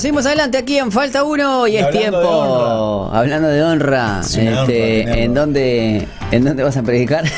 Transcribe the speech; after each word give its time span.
seguimos, 0.00 0.24
seguimos 0.24 0.26
adelante 0.26 0.58
aquí 0.58 0.78
en 0.78 0.90
Falta 0.92 1.22
Uno 1.24 1.66
y, 1.66 1.72
Y 1.72 1.76
es 1.76 1.84
hablando 1.84 2.00
tiempo. 2.00 3.08
de. 3.10 3.16
Hablando 3.16 3.48
de 3.48 3.62
honra, 3.62 4.20
Es 4.22 4.34
una 4.36 4.50
honra 4.62 4.62
este. 4.62 5.22
¿en, 5.24 5.34
dónde, 5.34 6.08
¿en 6.30 6.44
dónde 6.44 6.62
vas 6.62 6.76
a 6.76 6.82
predicar? 6.82 7.24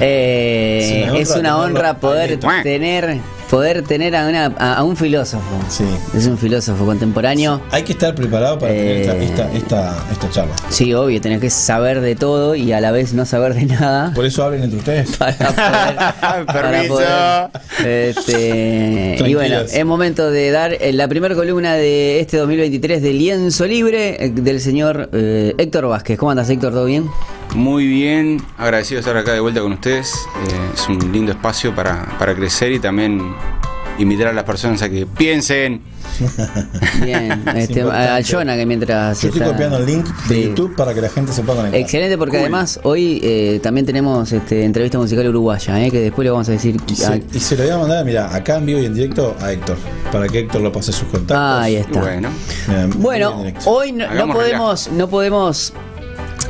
Eh, 0.00 0.80
Es 0.80 1.02
una 1.02 1.12
honra 1.12 1.20
es 1.20 1.36
una 1.36 1.58
honra 1.58 1.94
tenerlo 1.94 2.00
poder 2.00 2.62
tener 2.62 3.18
poder 3.50 3.82
tener 3.82 4.14
a, 4.16 4.28
una- 4.28 4.46
a- 4.58 4.74
a 4.74 4.82
un 4.84 4.96
filósofo. 4.96 5.44
Sí. 5.68 5.84
Es 6.14 6.26
un 6.26 6.36
filósofo 6.38 6.84
contemporáneo. 6.84 7.60
Hay 7.70 7.82
que 7.82 7.92
estar 7.92 8.14
preparado 8.14 8.58
para 8.58 8.72
tener 8.72 8.96
esta, 8.98 9.14
Eh. 9.16 9.24
esta, 9.24 9.52
esta, 9.52 10.04
esta 10.12 10.30
charla. 10.30 10.54
Sí, 10.68 10.92
obvio, 10.94 11.20
tenés 11.20 11.40
que 11.40 11.50
saber 11.50 12.00
de 12.00 12.14
todo 12.14 12.54
y 12.54 12.72
a 12.72 12.80
la 12.80 12.90
vez 12.90 13.14
no 13.14 13.24
saber 13.24 13.54
de 13.54 13.66
nada. 13.66 14.12
Por 14.14 14.24
eso 14.26 14.44
hablen 14.44 14.62
entre 14.64 14.78
ustedes. 14.78 15.16
para 15.18 15.34
poder, 15.36 16.46
para 16.46 16.82
poder, 16.88 18.08
este, 18.08 19.16
y 19.26 19.34
bueno, 19.34 19.60
es 19.60 19.84
momento 19.84 20.30
de 20.30 20.50
dar 20.50 20.72
eh, 20.74 20.92
la 20.92 21.08
primera 21.08 21.34
columna 21.34 21.74
de 21.74 22.20
este 22.20 22.36
2023 22.36 23.02
de 23.02 23.12
Lienzo 23.12 23.66
Libre 23.66 24.24
eh, 24.24 24.30
del 24.30 24.60
señor 24.60 25.08
eh, 25.12 25.54
Héctor 25.58 25.86
Vázquez. 25.88 26.18
¿Cómo 26.18 26.30
andas, 26.30 26.48
Héctor? 26.50 26.72
¿Todo 26.72 26.84
bien? 26.84 27.06
Muy 27.54 27.86
bien, 27.86 28.40
agradecido 28.56 28.96
de 28.96 29.00
estar 29.00 29.16
acá 29.16 29.32
de 29.32 29.40
vuelta 29.40 29.60
con 29.60 29.72
ustedes. 29.72 30.12
Eh, 30.48 30.70
es 30.74 30.88
un 30.88 30.98
lindo 31.12 31.32
espacio 31.32 31.74
para, 31.74 32.06
para 32.18 32.34
crecer 32.34 32.72
y 32.72 32.78
también 32.78 33.34
invitar 33.98 34.28
a 34.28 34.32
las 34.32 34.44
personas 34.44 34.80
a 34.82 34.88
que 34.88 35.06
piensen. 35.06 35.80
Bien, 37.04 37.42
este, 37.56 37.82
al 37.82 38.24
Jonah 38.24 38.54
que 38.56 38.64
mientras 38.66 39.20
Yo 39.22 39.28
estoy 39.28 39.40
está- 39.42 39.52
copiando 39.52 39.78
el 39.78 39.86
link 39.86 40.06
de 40.28 40.34
Sí. 40.34 40.42
YouTube 40.44 40.74
para 40.76 40.94
que 40.94 41.00
la 41.00 41.08
gente 41.08 41.32
se 41.32 41.42
pueda 41.42 41.58
conectar. 41.58 41.80
Excelente 41.80 42.16
porque 42.18 42.36
Cool. 42.36 42.42
además 42.42 42.80
hoy 42.84 43.20
eh, 43.24 43.60
también 43.62 43.86
tenemos 43.86 44.30
este, 44.32 44.64
entrevista 44.64 44.98
musical 44.98 45.28
uruguaya, 45.28 45.84
eh, 45.84 45.90
que 45.90 46.00
después 46.00 46.24
le 46.24 46.30
vamos 46.30 46.48
a 46.48 46.52
decir. 46.52 46.76
Sí, 46.92 47.02
a- 47.04 47.16
y 47.32 47.40
se 47.40 47.56
lo 47.56 47.62
voy 47.64 47.72
a 47.72 47.78
mandar, 47.78 48.04
mira, 48.04 48.34
acá 48.34 48.56
en 48.56 48.66
vivo 48.66 48.80
y 48.80 48.86
en 48.86 48.94
directo 48.94 49.36
a 49.40 49.52
Héctor, 49.52 49.76
para 50.12 50.28
que 50.28 50.40
Héctor 50.40 50.60
lo 50.60 50.70
pase 50.72 50.90
a 50.92 50.94
sus 50.94 51.08
contactos. 51.08 51.36
ahí 51.62 51.74
Y 51.74 51.76
está. 51.76 52.00
bueno, 52.00 52.28
y 52.68 52.96
Bueno, 52.98 53.44
hoy 53.64 53.92
no, 53.92 54.06
podemos, 54.32 54.90
no 54.92 55.08
podemos 55.08 55.72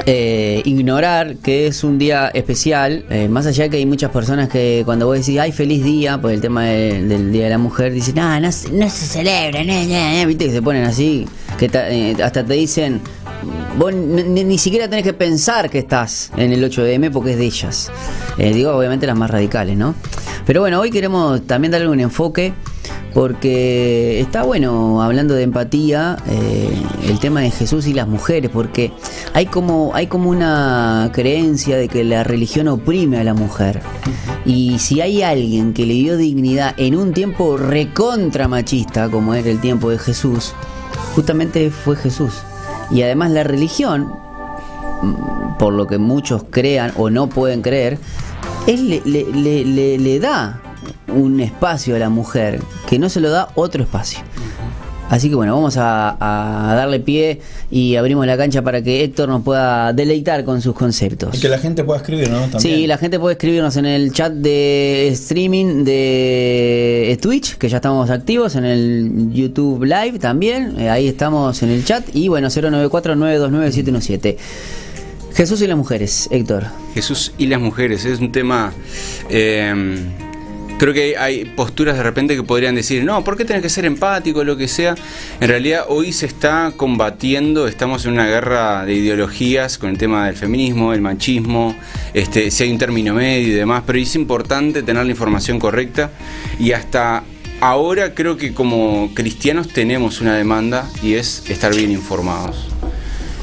eh, 0.07 0.63
ignorar 0.65 1.37
que 1.37 1.67
es 1.67 1.85
un 1.85 1.99
día 1.99 2.29
especial, 2.29 3.05
eh, 3.11 3.29
más 3.29 3.47
allá 3.47 3.69
que 3.69 3.77
hay 3.79 3.87
muchas 3.87 4.11
personas 4.11 4.49
que 4.49 4.83
cuando 4.85 5.07
vos 5.07 5.19
decís, 5.19 5.39
ay, 5.39 5.53
feliz 5.53 5.85
día, 5.85 6.19
por 6.21 6.31
el 6.33 6.41
tema 6.41 6.65
de- 6.65 7.03
del 7.07 7.31
Día 7.33 7.45
de 7.45 7.51
la 7.51 7.59
Mujer, 7.59 7.93
dicen, 7.93 8.19
ah, 8.19 8.41
no, 8.41 8.49
no 8.49 8.91
se 8.91 9.07
celebra, 9.07 9.63
no, 9.65 9.73
no, 9.85 10.21
no", 10.21 10.27
viste 10.27 10.47
que 10.47 10.53
se 10.53 10.63
ponen 10.63 10.85
así, 10.85 11.27
que 11.59 11.69
ta- 11.69 11.91
eh, 11.91 12.17
hasta 12.23 12.45
te 12.45 12.55
dicen, 12.55 13.01
vos 13.77 13.93
ni, 13.95 14.23
ni- 14.23 14.45
ni 14.45 14.59
siquiera 14.59 14.89
tenés 14.89 15.05
que 15.05 15.13
pensar 15.13 15.69
que 15.69 15.79
estás 15.79 16.31
en 16.37 16.53
el 16.53 16.65
8M 16.65 17.11
porque 17.11 17.33
es 17.33 17.39
de 17.39 17.45
ellas. 17.47 17.91
Eh, 18.39 18.53
digo, 18.53 18.73
obviamente 18.73 19.07
las 19.07 19.17
más 19.17 19.31
radicales, 19.31 19.77
¿no? 19.77 19.95
Pero 20.47 20.61
bueno, 20.63 20.81
hoy 20.81 20.91
queremos 20.91 21.47
también 21.47 21.73
darle 21.73 21.89
un 21.89 22.01
enfoque 22.01 22.55
porque 23.19 24.21
está 24.21 24.45
bueno 24.45 25.03
hablando 25.03 25.35
de 25.35 25.43
empatía 25.43 26.19
eh, 26.29 26.71
el 27.09 27.19
tema 27.19 27.41
de 27.41 27.51
Jesús 27.51 27.89
y 27.89 27.93
las 27.93 28.07
mujeres 28.07 28.49
porque 28.49 28.93
hay 29.35 29.47
como 29.47 29.91
hay 29.93 30.07
como 30.07 30.31
una 30.31 31.11
creencia 31.13 31.77
de 31.77 31.89
que 31.89 32.05
la 32.05 32.23
religión 32.23 32.69
oprime 32.69 33.19
a 33.19 33.25
la 33.25 33.35
mujer. 33.35 33.81
Y 34.47 34.79
si 34.79 35.01
hay 35.01 35.25
alguien 35.25 35.75
que 35.75 35.85
le 35.85 35.95
dio 35.95 36.17
dignidad 36.17 36.75
en 36.77 36.95
un 36.95 37.13
tiempo 37.13 37.57
recontra 37.57 38.47
machista 38.47 39.09
como 39.09 39.35
era 39.35 39.51
el 39.51 39.59
tiempo 39.61 39.91
de 39.91 39.99
Jesús 39.99 40.53
justamente 41.17 41.71
fue 41.71 41.97
Jesús. 41.97 42.35
Y 42.93 43.03
además 43.03 43.33
la 43.33 43.43
religión 43.43 44.13
por 45.59 45.73
lo 45.73 45.89
que 45.89 45.99
muchos 45.99 46.45
crean 46.51 46.93
o 46.97 47.11
no 47.11 47.27
pueden 47.29 47.63
creer, 47.63 47.99
le, 48.69 49.03
le- 49.05 49.27
le- 49.33 49.65
le- 49.65 49.99
le 49.99 50.21
da 50.21 50.63
un 51.09 51.41
espacio 51.41 51.97
a 51.97 51.99
la 51.99 52.09
mujer 52.11 52.61
que 52.89 52.99
no 52.99 53.09
se 53.09 53.21
lo 53.21 53.31
da 53.31 53.49
otro 53.55 53.83
espacio. 53.83 54.21
Así 55.11 55.31
que 55.31 55.35
bueno, 55.37 55.55
vamos 55.55 55.79
a, 55.79 56.17
a 56.71 56.75
darle 56.75 57.01
pie 57.01 57.41
y 57.71 57.97
abrimos 57.97 58.27
la 58.27 58.37
cancha 58.37 58.61
para 58.61 58.83
que 58.83 59.03
Héctor 59.05 59.31
nos 59.31 59.43
pueda 59.43 59.95
deleitar 59.95 60.45
con 60.45 60.61
sus 60.61 60.75
conceptos. 60.75 61.35
Y 61.35 61.41
que 61.41 61.49
la 61.49 61.57
gente 61.57 61.83
pueda 61.83 61.99
escribir, 62.01 62.29
¿no? 62.29 62.41
También. 62.41 62.61
Sí, 62.61 62.87
la 62.87 62.99
gente 62.99 63.19
puede 63.19 63.33
escribirnos 63.33 63.75
en 63.79 63.87
el 63.87 64.13
chat 64.13 64.35
de 64.35 65.09
streaming 65.09 65.83
de 65.85 67.19
Twitch, 67.23 67.57
que 67.57 67.71
ya 67.71 67.77
estamos 67.79 68.11
activos, 68.11 68.55
en 68.57 68.67
el 68.67 69.31
YouTube 69.33 69.83
Live 69.85 70.19
también, 70.19 70.79
eh, 70.79 70.91
ahí 70.91 71.09
estamos 71.09 71.63
en 71.63 71.71
el 71.71 71.87
chat, 71.87 72.05
y 72.15 72.29
bueno, 72.29 72.49
094-929-717. 72.49 74.37
Jesús 75.35 75.63
y 75.63 75.67
las 75.69 75.77
mujeres, 75.79 76.29
Héctor. 76.31 76.65
Jesús 76.93 77.33
y 77.39 77.47
las 77.47 77.61
mujeres 77.63 78.05
es 78.05 78.21
un 78.21 78.31
tema. 78.31 78.75
eh, 79.31 80.05
creo 80.79 80.95
que 80.95 81.17
hay 81.19 81.45
posturas 81.45 81.97
de 81.97 82.03
repente 82.03 82.35
que 82.37 82.43
podrían 82.43 82.75
decir, 82.75 83.05
no, 83.05 83.23
¿por 83.25 83.37
qué 83.37 83.45
tenés 83.45 83.63
que 83.63 83.69
ser 83.69 83.85
empático, 83.85 84.45
lo 84.45 84.57
que 84.57 84.69
sea? 84.69 84.95
En 85.41 85.49
realidad, 85.49 85.85
hoy 85.89 86.13
se 86.13 86.27
está 86.27 86.73
combatiendo, 86.77 87.67
estamos 87.69 88.05
en 88.07 88.13
una 88.13 88.27
guerra 88.27 88.85
de 88.87 88.95
ideologías 88.95 89.77
con 89.79 89.91
el 89.91 89.99
tema 89.99 90.27
del 90.27 90.37
feminismo, 90.37 90.93
el 90.93 91.01
machismo, 91.01 91.77
este, 92.15 92.51
si 92.51 92.63
hay 92.65 92.71
un 92.73 92.79
término 92.79 93.13
medio 93.15 93.49
y 93.49 93.53
demás, 93.53 93.83
pero 93.87 93.99
es 93.99 94.15
importante 94.15 94.83
tener 94.83 95.05
la 95.05 95.11
información 95.11 95.59
correcta 95.59 96.11
y 96.59 96.73
hasta. 96.73 97.25
Ahora 97.61 98.15
creo 98.15 98.37
que 98.37 98.55
como 98.55 99.11
cristianos 99.15 99.67
tenemos 99.69 100.21
una 100.21 100.37
demanda 100.37 100.89
y 101.03 101.15
es 101.15 101.43
estar 101.51 101.75
bien 101.75 101.91
informados. 101.91 102.69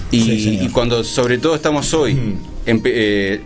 Y, 0.09 0.22
Sí, 0.22 0.44
señor. 0.45 0.63
y 0.63 0.69
cuando 0.69 1.03
sobre 1.03 1.38
todo 1.38 1.53
estamos 1.53 1.94
hoy, 1.94 2.13
empe- 2.66 2.91
eh, 2.94 3.41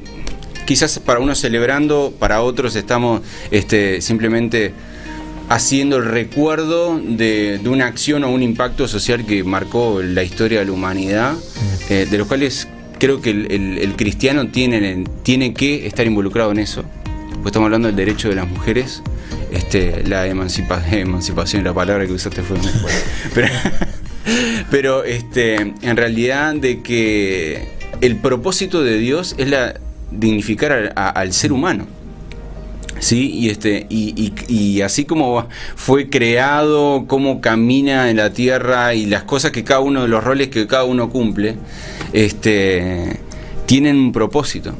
quizás 0.69 0.99
para 0.99 1.19
unos 1.19 1.39
celebrando, 1.39 2.13
para 2.19 2.43
otros 2.43 2.75
estamos 2.75 3.21
este, 3.49 4.01
simplemente 4.01 4.71
haciendo 5.49 5.97
el 5.97 6.05
recuerdo 6.05 7.01
de, 7.03 7.57
de 7.57 7.69
una 7.69 7.87
acción 7.87 8.23
o 8.23 8.29
un 8.29 8.43
impacto 8.43 8.87
social 8.87 9.25
que 9.25 9.43
marcó 9.43 9.99
la 10.03 10.21
historia 10.21 10.59
de 10.59 10.65
la 10.65 10.71
humanidad, 10.71 11.33
eh, 11.89 12.05
de 12.07 12.17
los 12.19 12.27
cuales 12.27 12.67
creo 12.99 13.19
que 13.19 13.31
el, 13.31 13.51
el- 13.51 13.77
el 13.79 13.95
cristiano 13.95 14.49
tiene, 14.49 15.05
tiene 15.23 15.55
que 15.55 15.87
estar 15.87 16.05
involucrado 16.05 16.51
en 16.51 16.59
eso. 16.59 16.83
Pues 17.41 17.47
estamos 17.47 17.65
hablando 17.65 17.87
del 17.87 17.95
derecho 17.95 18.29
de 18.29 18.35
las 18.35 18.47
mujeres, 18.47 19.01
este, 19.51 20.03
la 20.07 20.27
emancipa- 20.27 20.83
emancipación, 20.91 21.63
la 21.63 21.73
palabra 21.73 22.05
que 22.05 22.13
usaste 22.13 22.43
fue 22.43 22.57
muy 22.57 22.67
fuerte. 22.67 22.99
Pero, 23.33 23.47
pero 24.69 25.03
este, 25.03 25.55
en 25.81 25.97
realidad 25.97 26.53
de 26.53 26.81
que 26.81 27.69
el 28.01 28.17
propósito 28.17 28.83
de 28.83 28.99
Dios 28.99 29.33
es 29.39 29.49
la 29.49 29.79
dignificar 30.11 30.93
al- 30.95 31.33
ser 31.33 31.51
humano. 31.51 31.85
Sí, 32.99 33.31
y 33.33 33.49
este, 33.49 33.85
y, 33.89 34.33
y- 34.49 34.81
así 34.81 35.05
como 35.05 35.47
fue 35.75 36.09
creado, 36.09 37.05
cómo 37.07 37.39
camina 37.39 38.09
en 38.09 38.17
la 38.17 38.33
tierra 38.33 38.93
y 38.93 39.05
las 39.05 39.23
cosas 39.23 39.51
que 39.51 39.63
cada 39.63 39.79
uno 39.79 40.01
de 40.01 40.09
los 40.09 40.21
roles 40.21 40.49
que 40.49 40.67
cada 40.67 40.83
uno 40.83 41.09
cumple, 41.09 41.55
este, 42.11 43.19
tienen 43.65 43.95
un 43.97 44.11
propósito. 44.11 44.73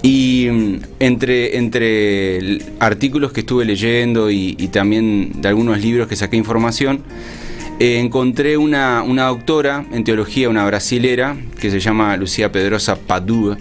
Y 0.00 0.48
mm, 0.50 0.76
entre, 1.00 1.58
entre 1.58 2.58
artículos 2.80 3.32
que 3.32 3.40
estuve 3.40 3.64
leyendo 3.66 4.30
y, 4.30 4.56
y 4.58 4.68
también 4.68 5.32
de 5.42 5.48
algunos 5.48 5.78
libros 5.80 6.08
que 6.08 6.16
saqué 6.16 6.36
información, 6.38 7.02
eh, 7.80 7.98
encontré 7.98 8.56
una, 8.56 9.02
una 9.02 9.26
doctora 9.26 9.84
en 9.92 10.04
teología, 10.04 10.48
una 10.48 10.64
brasilera, 10.64 11.36
que 11.60 11.70
se 11.70 11.80
llama 11.80 12.16
Lucía 12.16 12.50
Pedrosa 12.50 12.96
Padua, 12.96 13.58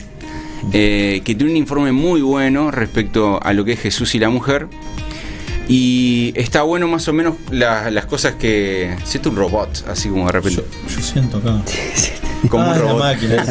eh, 0.73 1.21
que 1.23 1.35
tiene 1.35 1.51
un 1.51 1.57
informe 1.57 1.91
muy 1.91 2.21
bueno 2.21 2.71
respecto 2.71 3.39
a 3.41 3.53
lo 3.53 3.65
que 3.65 3.73
es 3.73 3.79
Jesús 3.79 4.13
y 4.15 4.19
la 4.19 4.29
mujer. 4.29 4.67
Y 5.67 6.33
está 6.35 6.63
bueno 6.63 6.87
más 6.87 7.07
o 7.07 7.13
menos 7.13 7.35
la- 7.49 7.89
las 7.91 8.05
cosas 8.05 8.35
que... 8.35 8.95
Siento 9.05 9.29
un 9.29 9.35
robot, 9.37 9.85
así 9.87 10.09
como 10.09 10.25
de 10.25 10.31
repente. 10.33 10.63
Yo, 10.87 10.95
yo 10.95 11.01
siento 11.01 11.37
acá. 11.37 11.61
Como 12.49 12.63
ah, 12.65 12.73
un 12.73 12.79
robot. 12.79 12.99
máquina. 12.99 13.45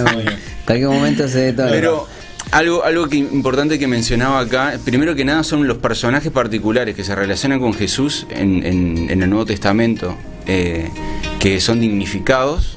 cualquier 0.66 0.88
momento 0.88 1.28
se 1.28 1.38
detona. 1.38 1.70
Pero 1.70 2.06
algo, 2.50 2.82
algo 2.84 3.08
que, 3.08 3.16
importante 3.16 3.78
que 3.78 3.86
mencionaba 3.86 4.40
acá, 4.40 4.74
primero 4.84 5.14
que 5.14 5.24
nada 5.24 5.44
son 5.44 5.66
los 5.68 5.78
personajes 5.78 6.32
particulares 6.32 6.96
que 6.96 7.04
se 7.04 7.14
relacionan 7.14 7.60
con 7.60 7.72
Jesús 7.72 8.26
en, 8.30 8.66
en- 8.66 9.08
en 9.08 9.22
el 9.22 9.30
Nuevo 9.30 9.46
Testamento, 9.46 10.16
eh, 10.46 10.90
que 11.38 11.60
son 11.60 11.80
dignificados 11.80 12.76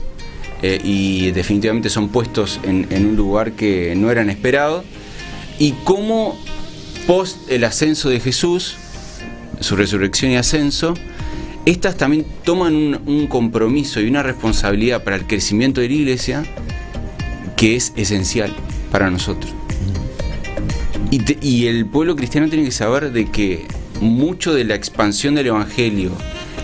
eh, 0.64 0.80
y 0.82 1.32
definitivamente 1.32 1.90
son 1.90 2.08
puestos 2.08 2.58
en, 2.64 2.88
un 2.90 3.18
lugar 3.18 3.52
que 3.52 3.96
no 3.98 4.10
eran 4.10 4.30
esperados, 4.30 4.86
y 5.60 5.74
cómo 5.84 6.40
post 7.06 7.52
el 7.52 7.66
ascenso 7.66 8.10
de 8.10 8.22
Jesús, 8.22 8.78
su 9.60 9.76
resurrección 9.76 10.32
y 10.32 10.38
ascenso, 10.38 10.94
estas 11.66 11.98
también 11.98 12.26
toman 12.46 13.02
un, 13.06 13.28
compromiso 13.28 14.00
y 14.00 14.08
una 14.08 14.24
responsabilidad 14.24 15.04
para 15.04 15.18
el 15.18 15.28
crecimiento 15.28 15.82
de 15.82 15.90
la 15.90 15.96
iglesia 15.96 16.44
que 17.58 17.76
es 17.76 17.92
esencial 17.98 18.54
para 18.90 19.10
nosotros. 19.10 19.54
Y, 21.12 21.22
y 21.46 21.68
el 21.68 21.86
pueblo 21.88 22.16
cristiano 22.16 22.48
tiene 22.48 22.64
que 22.64 22.72
saber 22.72 23.12
de 23.12 23.26
que 23.26 23.66
mucho 24.00 24.54
de 24.54 24.64
la 24.64 24.76
expansión 24.76 25.36
del 25.36 25.48
Evangelio 25.48 26.12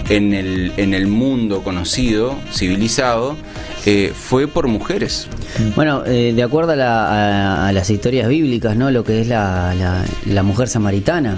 en 0.10 0.34
el, 0.34 0.72
en 0.78 0.94
el 0.94 1.08
mundo 1.08 1.64
conocido, 1.64 2.38
civilizado, 2.54 3.38
eh, 3.86 4.12
fue 4.16 4.48
por 4.48 4.68
mujeres. 4.68 5.28
Bueno, 5.76 6.04
eh, 6.06 6.34
de 6.36 6.44
acuerdo 6.44 6.74
a, 6.74 6.76
la- 6.76 7.08
a- 7.08 7.68
a 7.68 7.72
las 7.72 7.90
historias 7.90 8.28
bíblicas, 8.28 8.76
¿no? 8.76 8.92
Lo 8.92 9.04
que 9.04 9.22
es 9.22 9.28
la, 9.28 9.74
la- 9.76 10.06
la 10.26 10.44
mujer 10.44 10.68
samaritana. 10.68 11.38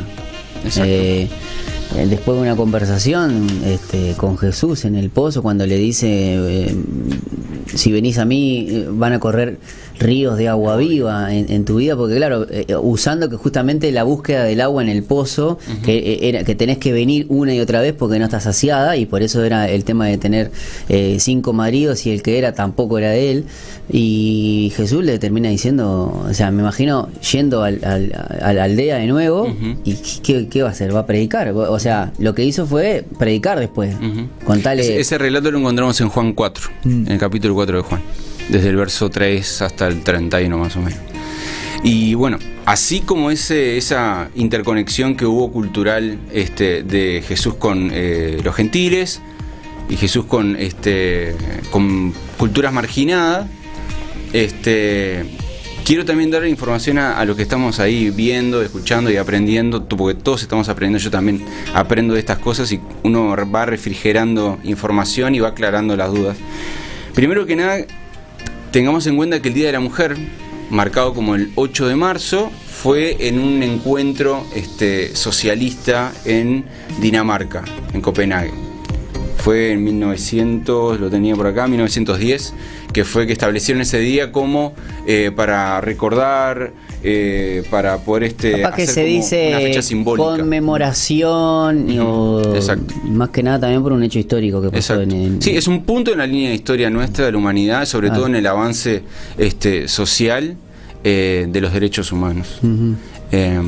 Eh, 0.78 1.28
eh, 1.98 2.08
después 2.08 2.38
de 2.38 2.44
una 2.44 2.56
conversación 2.56 3.48
este, 3.66 4.14
con 4.16 4.38
Jesús 4.38 4.86
en 4.86 4.96
el 4.96 5.10
pozo, 5.10 5.42
cuando 5.42 5.66
le 5.66 5.78
dice, 5.78 6.74
si 7.76 7.92
venís 7.92 8.18
a 8.18 8.26
mí, 8.26 8.86
van 8.90 9.14
a 9.14 9.20
correr 9.20 9.58
ríos 10.02 10.38
de 10.38 10.48
agua 10.48 10.76
viva 10.78 11.34
en, 11.34 11.52
en 11.52 11.64
tu 11.64 11.76
vida, 11.78 11.96
porque 11.96 12.16
claro, 12.16 12.46
eh, 12.50 12.66
usando 12.82 13.30
que 13.30 13.36
justamente 13.38 13.92
la 13.92 14.04
búsqueda 14.04 14.44
del 14.44 14.60
agua 14.62 14.82
en 14.82 14.90
el 14.90 15.04
pozo, 15.04 15.58
que, 15.86 15.98
eh, 15.98 16.20
era, 16.30 16.44
que 16.44 16.56
tenés 16.56 16.78
que 16.80 16.92
venir 16.92 17.26
una 17.30 17.54
y 17.54 17.60
otra 17.60 17.80
vez 17.82 17.94
porque 17.94 18.20
no 18.20 18.26
estás 18.26 18.44
saciada, 18.44 18.98
y 18.98 19.06
por 19.06 19.22
eso 19.24 19.44
era 19.44 19.70
el 19.70 19.84
tema 19.86 20.08
de 20.08 20.18
tener 20.18 20.52
eh, 20.90 21.18
cinco 21.20 21.54
maridos 21.54 22.06
y 22.06 22.12
el 22.12 22.22
que 22.24 22.38
era 22.38 22.54
tampoco 22.54 22.98
era 22.98 23.12
de 23.12 23.32
él, 23.32 23.46
y 23.90 24.72
Jesús 24.76 25.04
le 25.04 25.20
termina 25.20 25.50
diciendo, 25.50 26.26
o 26.28 26.34
sea, 26.34 26.50
me 26.52 26.62
imagino 26.62 27.10
yendo 27.32 27.64
al- 27.64 27.84
al- 27.84 28.12
a 28.42 28.54
la 28.54 28.64
aldea 28.64 28.98
de 28.98 29.08
nuevo, 29.08 29.48
y 29.84 29.96
¿qué, 30.24 30.48
qué 30.48 30.64
va 30.64 30.70
a 30.70 30.72
hacer? 30.72 30.96
¿Va 30.96 31.02
a 31.02 31.06
predicar? 31.06 31.50
O 31.52 31.80
sea, 31.80 32.12
lo 32.20 32.34
que 32.34 32.44
hizo 32.44 32.66
fue 32.66 33.06
predicar 33.20 33.60
después. 33.60 33.96
Ese, 34.86 35.00
ese 35.00 35.18
relato 35.18 35.52
lo 35.52 35.60
encontramos 35.60 36.00
en 36.02 36.10
Juan 36.10 36.34
4, 36.34 36.70
Mm. 36.84 37.06
en 37.08 37.12
el 37.12 37.18
capítulo 37.20 37.54
4 37.54 37.78
de 37.78 37.84
Juan, 37.84 38.02
desde 38.52 38.70
el 38.70 38.76
verso 38.76 39.10
3 39.10 39.62
hasta 39.62 39.88
el 39.88 40.04
31 40.04 40.58
más 40.58 40.76
o 40.76 40.82
menos. 40.82 41.00
Y 41.84 42.14
bueno, 42.14 42.38
así 42.66 43.00
como 43.02 43.32
ese, 43.32 43.78
esa 43.78 44.30
interconexión 44.36 45.16
que 45.16 45.26
hubo 45.26 45.52
cultural 45.52 46.20
este, 46.32 46.84
de 46.84 47.24
Jesús 47.28 47.56
con 47.56 47.90
eh, 47.92 48.40
los 48.44 48.54
gentiles 48.54 49.22
y 49.90 49.96
Jesús 49.96 50.26
con, 50.26 50.56
este, 50.58 51.36
con 51.72 52.14
culturas 52.38 52.72
marginadas, 52.72 53.48
este, 54.32 55.26
quiero 55.84 56.06
también 56.06 56.30
dar 56.30 56.46
información 56.46 57.00
a, 57.00 57.18
a 57.18 57.26
lo 57.26 57.36
que 57.36 57.42
estamos 57.42 57.80
ahí 57.80 58.12
viendo, 58.12 58.62
escuchando 58.62 59.10
y 59.10 59.18
aprendiendo, 59.18 59.88
porque 59.88 60.20
todos 60.22 60.44
estamos 60.44 60.70
aprendiendo, 60.70 61.04
yo 61.04 61.10
también 61.10 61.44
aprendo 61.74 62.14
de 62.14 62.20
estas 62.20 62.38
cosas 62.38 62.72
y 62.72 62.80
uno 63.04 63.36
va 63.52 63.66
refrigerando 63.66 64.60
información 64.64 65.34
y 65.34 65.40
va 65.40 65.50
aclarando 65.50 65.98
las 65.98 66.12
dudas. 66.12 66.38
Primero 67.16 67.46
que 67.46 67.56
nada, 67.56 67.80
tengamos 68.72 69.06
en 69.08 69.18
cuenta 69.18 69.42
que 69.42 69.50
el 69.50 69.54
Día 69.54 69.68
de 69.68 69.74
la 69.74 69.80
Mujer, 69.80 70.18
marcado 70.70 71.14
como 71.14 71.36
el 71.36 71.52
8 71.56 71.88
de 71.88 71.96
marzo, 71.96 72.52
fue 72.68 73.28
en 73.28 73.40
un 73.40 73.62
encuentro 73.62 74.46
este, 74.56 75.16
socialista 75.16 76.14
en 76.26 76.66
Dinamarca, 77.00 77.64
en 77.94 78.02
Copenhague. 78.02 78.54
Fue 79.38 79.72
en 79.72 79.84
1900, 79.84 81.00
lo 81.00 81.10
tenía 81.10 81.36
por 81.36 81.48
acá, 81.48 81.68
1910, 81.68 82.54
que 82.94 83.04
fue 83.04 83.28
que 83.28 83.34
establecieron 83.34 83.82
ese 83.82 84.00
día 84.00 84.32
como 84.32 84.74
eh, 85.06 85.32
para 85.36 85.82
recordar, 85.82 86.74
eh, 87.04 87.64
para 87.72 87.98
poder 87.98 88.24
este, 88.26 88.62
Capaz 88.62 88.76
que 88.76 88.86
se 88.88 89.02
como 89.02 89.14
dice 89.16 89.48
una 89.50 89.60
fecha 89.60 89.82
simbólica. 89.82 90.30
conmemoración 90.38 92.00
o 92.00 92.42
exacto. 92.56 92.94
más 93.06 93.30
que 93.30 93.44
nada 93.44 93.60
también 93.62 93.82
por 93.82 93.92
un 93.94 94.04
hecho 94.04 94.20
histórico 94.20 94.62
que 94.62 94.70
pasó 94.70 95.02
en, 95.02 95.12
en- 95.12 95.42
Sí, 95.42 95.52
es 95.52 95.68
un 95.68 95.84
punto 95.84 96.12
en 96.12 96.20
la 96.20 96.28
línea 96.28 96.50
de 96.50 96.56
historia 96.56 96.90
nuestra 96.90 97.26
de 97.26 97.32
la 97.32 97.38
humanidad, 97.38 97.86
sobre 97.86 98.10
Ah. 98.10 98.14
todo 98.14 98.28
en 98.28 98.36
el 98.36 98.46
avance 98.48 99.04
este, 99.38 99.88
social 99.88 100.56
eh, 101.04 101.48
de 101.50 101.62
los 101.62 101.74
derechos 101.74 102.12
humanos. 102.12 102.60
Eh, 103.32 103.60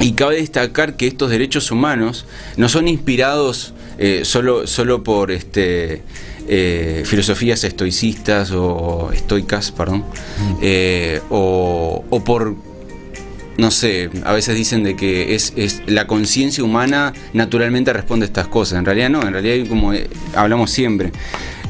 y 0.00 0.12
cabe 0.12 0.36
destacar 0.36 0.96
que 0.96 1.06
estos 1.06 1.30
derechos 1.30 1.70
humanos 1.70 2.26
no 2.56 2.68
son 2.68 2.88
inspirados 2.88 3.72
eh, 3.98 4.22
solo, 4.24 4.66
solo 4.66 5.02
por 5.02 5.30
este, 5.30 6.02
eh, 6.48 7.02
filosofías 7.04 7.64
estoicistas 7.64 8.50
o 8.52 9.10
estoicas, 9.12 9.72
perdón, 9.72 10.04
eh, 10.62 11.20
o, 11.30 12.04
o 12.08 12.24
por 12.24 12.54
no 13.56 13.70
sé, 13.70 14.10
a 14.24 14.32
veces 14.32 14.54
dicen 14.54 14.82
de 14.82 14.96
que 14.96 15.34
es, 15.34 15.52
es 15.56 15.82
la 15.86 16.06
conciencia 16.06 16.62
humana 16.62 17.14
naturalmente 17.32 17.92
responde 17.92 18.24
a 18.24 18.28
estas 18.28 18.48
cosas. 18.48 18.78
En 18.78 18.84
realidad 18.84 19.08
no, 19.08 19.22
en 19.22 19.32
realidad 19.32 19.66
como 19.68 19.92
hablamos 20.34 20.70
siempre, 20.70 21.10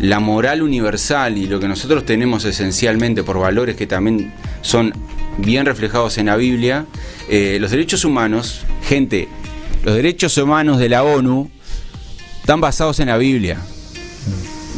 la 0.00 0.20
moral 0.20 0.62
universal 0.62 1.38
y 1.38 1.46
lo 1.46 1.61
que 1.61 1.69
nosotros 1.69 2.05
tenemos 2.05 2.44
esencialmente 2.44 3.23
por 3.23 3.38
valores 3.38 3.76
que 3.76 3.87
también 3.87 4.32
son 4.62 4.93
bien 5.38 5.67
reflejados 5.67 6.19
en 6.19 6.26
la 6.26 6.37
Biblia, 6.37 6.87
eh, 7.28 7.58
los 7.61 7.70
derechos 7.70 8.05
humanos, 8.05 8.62
gente, 8.82 9.28
los 9.84 9.94
derechos 9.94 10.37
humanos 10.38 10.78
de 10.78 10.88
la 10.88 11.05
ONU 11.05 11.50
están 12.46 12.60
basados 12.60 13.00
en 13.00 13.08
la 13.08 13.19
Biblia. 13.19 13.58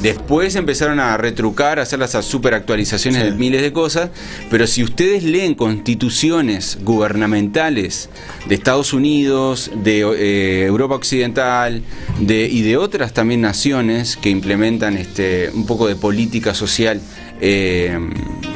Después 0.00 0.54
empezaron 0.56 1.00
a 1.00 1.18
retrucar, 1.18 1.78
a 1.78 1.82
hacer 1.82 1.98
las 1.98 2.12
super 2.24 2.54
actualizaciones 2.54 3.22
Sí. 3.22 3.30
de 3.30 3.36
miles 3.36 3.60
de 3.60 3.74
cosas, 3.74 4.08
pero 4.50 4.66
si 4.66 4.82
ustedes 4.82 5.22
leen 5.22 5.54
constituciones 5.54 6.78
gubernamentales 6.82 8.08
de 8.48 8.54
Estados 8.54 8.94
Unidos, 8.94 9.70
de 9.84 9.98
eh, 10.00 10.64
Europa 10.64 10.94
Occidental 10.94 11.82
de, 12.20 12.48
y 12.50 12.62
de 12.62 12.78
otras 12.78 13.12
también 13.12 13.42
naciones 13.42 14.16
que 14.16 14.30
implementan 14.30 14.96
este, 14.96 15.50
un 15.52 15.66
poco 15.66 15.88
de 15.88 15.96
política 15.96 16.54
social 16.54 17.02
eh, 17.42 17.98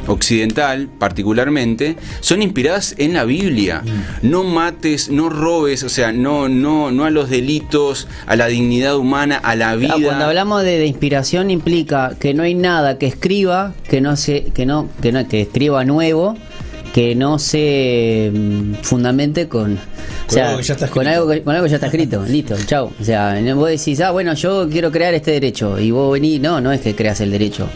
occidental 0.06 0.88
particularmente, 0.98 1.96
son 2.20 2.42
inspiradas 2.42 2.94
en 2.98 3.14
la 3.14 3.24
Biblia. 3.24 3.82
No 4.22 4.44
mates, 4.44 5.08
no 5.10 5.28
robes, 5.28 5.82
o 5.82 5.88
sea, 5.88 6.12
no, 6.12 6.48
no, 6.48 6.90
no 6.90 7.04
a 7.04 7.10
los 7.10 7.30
delitos, 7.30 8.08
a 8.26 8.36
la 8.36 8.46
dignidad 8.46 8.96
humana, 8.96 9.36
a 9.42 9.54
la 9.56 9.74
vida. 9.76 9.94
Cuando 10.02 10.24
hablamos 10.26 10.62
de, 10.62 10.78
de 10.78 10.86
inspiración 10.86 11.50
implica 11.50 12.14
que 12.18 12.34
no 12.34 12.42
hay 12.42 12.54
nada 12.54 12.98
que 12.98 13.06
escriba, 13.06 13.74
que 13.88 14.00
no 14.00 14.16
se, 14.16 14.44
que 14.54 14.66
no, 14.66 14.88
que 15.00 15.12
no, 15.12 15.26
que 15.28 15.42
escriba 15.42 15.84
nuevo, 15.84 16.36
que 16.92 17.14
no 17.14 17.38
se 17.38 18.30
mm, 18.34 18.74
fundamente 18.82 19.48
con, 19.48 19.78
o 20.28 20.32
sea, 20.32 20.48
algo 20.48 20.58
que 20.58 20.64
ya 20.64 20.74
está 20.74 20.88
con 20.88 21.06
escrito. 21.06 21.20
algo 21.22 21.32
que, 21.32 21.42
con 21.42 21.54
algo 21.54 21.64
que 21.64 21.70
ya 21.70 21.76
está 21.76 21.86
escrito, 21.86 22.22
listo, 22.28 22.54
chao. 22.66 22.92
O 23.00 23.04
sea, 23.04 23.40
no- 23.40 23.56
vos 23.56 23.70
decís, 23.70 24.00
ah, 24.00 24.10
bueno, 24.10 24.34
yo 24.34 24.68
quiero 24.70 24.90
crear 24.92 25.14
este 25.14 25.30
derecho 25.30 25.78
y 25.80 25.90
vos 25.90 26.12
venís, 26.12 26.40
no, 26.40 26.60
no 26.60 26.70
es 26.72 26.80
que 26.82 26.94
creas 26.94 27.20
el 27.22 27.30
derecho, 27.30 27.66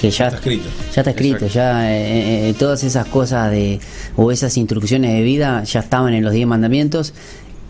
que 0.00 0.10
ya 0.10 0.26
Está 0.26 0.36
escrito. 0.38 0.68
Ya 0.94 1.00
está 1.00 1.10
escrito, 1.10 1.46
ya 1.46 1.92
eh, 1.94 2.50
eh, 2.50 2.54
todas 2.58 2.84
esas 2.84 3.06
cosas 3.06 3.50
de 3.50 3.80
o 4.16 4.30
esas 4.32 4.56
instrucciones 4.56 5.12
de 5.12 5.22
vida 5.22 5.64
ya 5.64 5.80
estaban 5.80 6.14
en 6.14 6.24
los 6.24 6.32
diez 6.32 6.46
mandamientos 6.46 7.14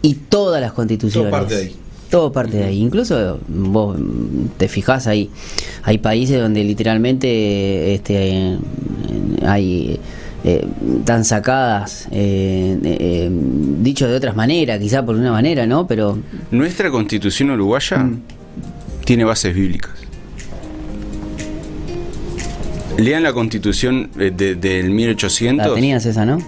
y 0.03 0.15
todas 0.15 0.61
las 0.61 0.73
constituciones. 0.73 1.31
Todo 1.31 1.41
parte 1.41 1.55
de 1.57 1.63
ahí. 1.63 1.77
Todo 2.11 2.33
parte 2.33 2.57
de 2.59 2.65
ahí. 2.65 2.79
Incluso 2.81 3.39
vos 3.49 3.97
mm, 3.99 4.47
te 4.59 4.69
fijás 4.69 5.07
ahí, 5.07 5.31
hay 5.83 5.99
países 5.99 6.41
donde 6.41 6.63
literalmente 6.65 7.95
este, 7.95 8.31
eh, 8.31 8.59
hay 9.47 9.99
eh, 10.45 10.67
tan 11.05 11.25
sacadas, 11.25 12.09
eh, 12.11 12.77
eh, 12.83 13.31
dicho 13.31 14.09
de 14.09 14.17
otras 14.17 14.35
maneras, 14.35 14.81
quizá 14.81 15.05
por 15.07 15.15
una 15.15 15.31
manera, 15.31 15.67
¿no? 15.67 15.87
Pero 15.87 16.19
Nuestra 16.51 16.91
constitución 16.91 17.51
uruguaya 17.51 17.99
Mm. 17.99 18.21
tiene 19.05 19.25
bases 19.25 19.55
bíblicas. 19.55 19.93
Lean 22.99 23.23
la 23.23 23.33
constitución 23.33 24.11
eh, 24.19 24.33
de- 24.37 24.55
del 24.55 24.87
la 24.89 24.91
1800. 24.95 25.75
tenías 25.75 26.05
esa, 26.07 26.25
¿no? 26.25 26.39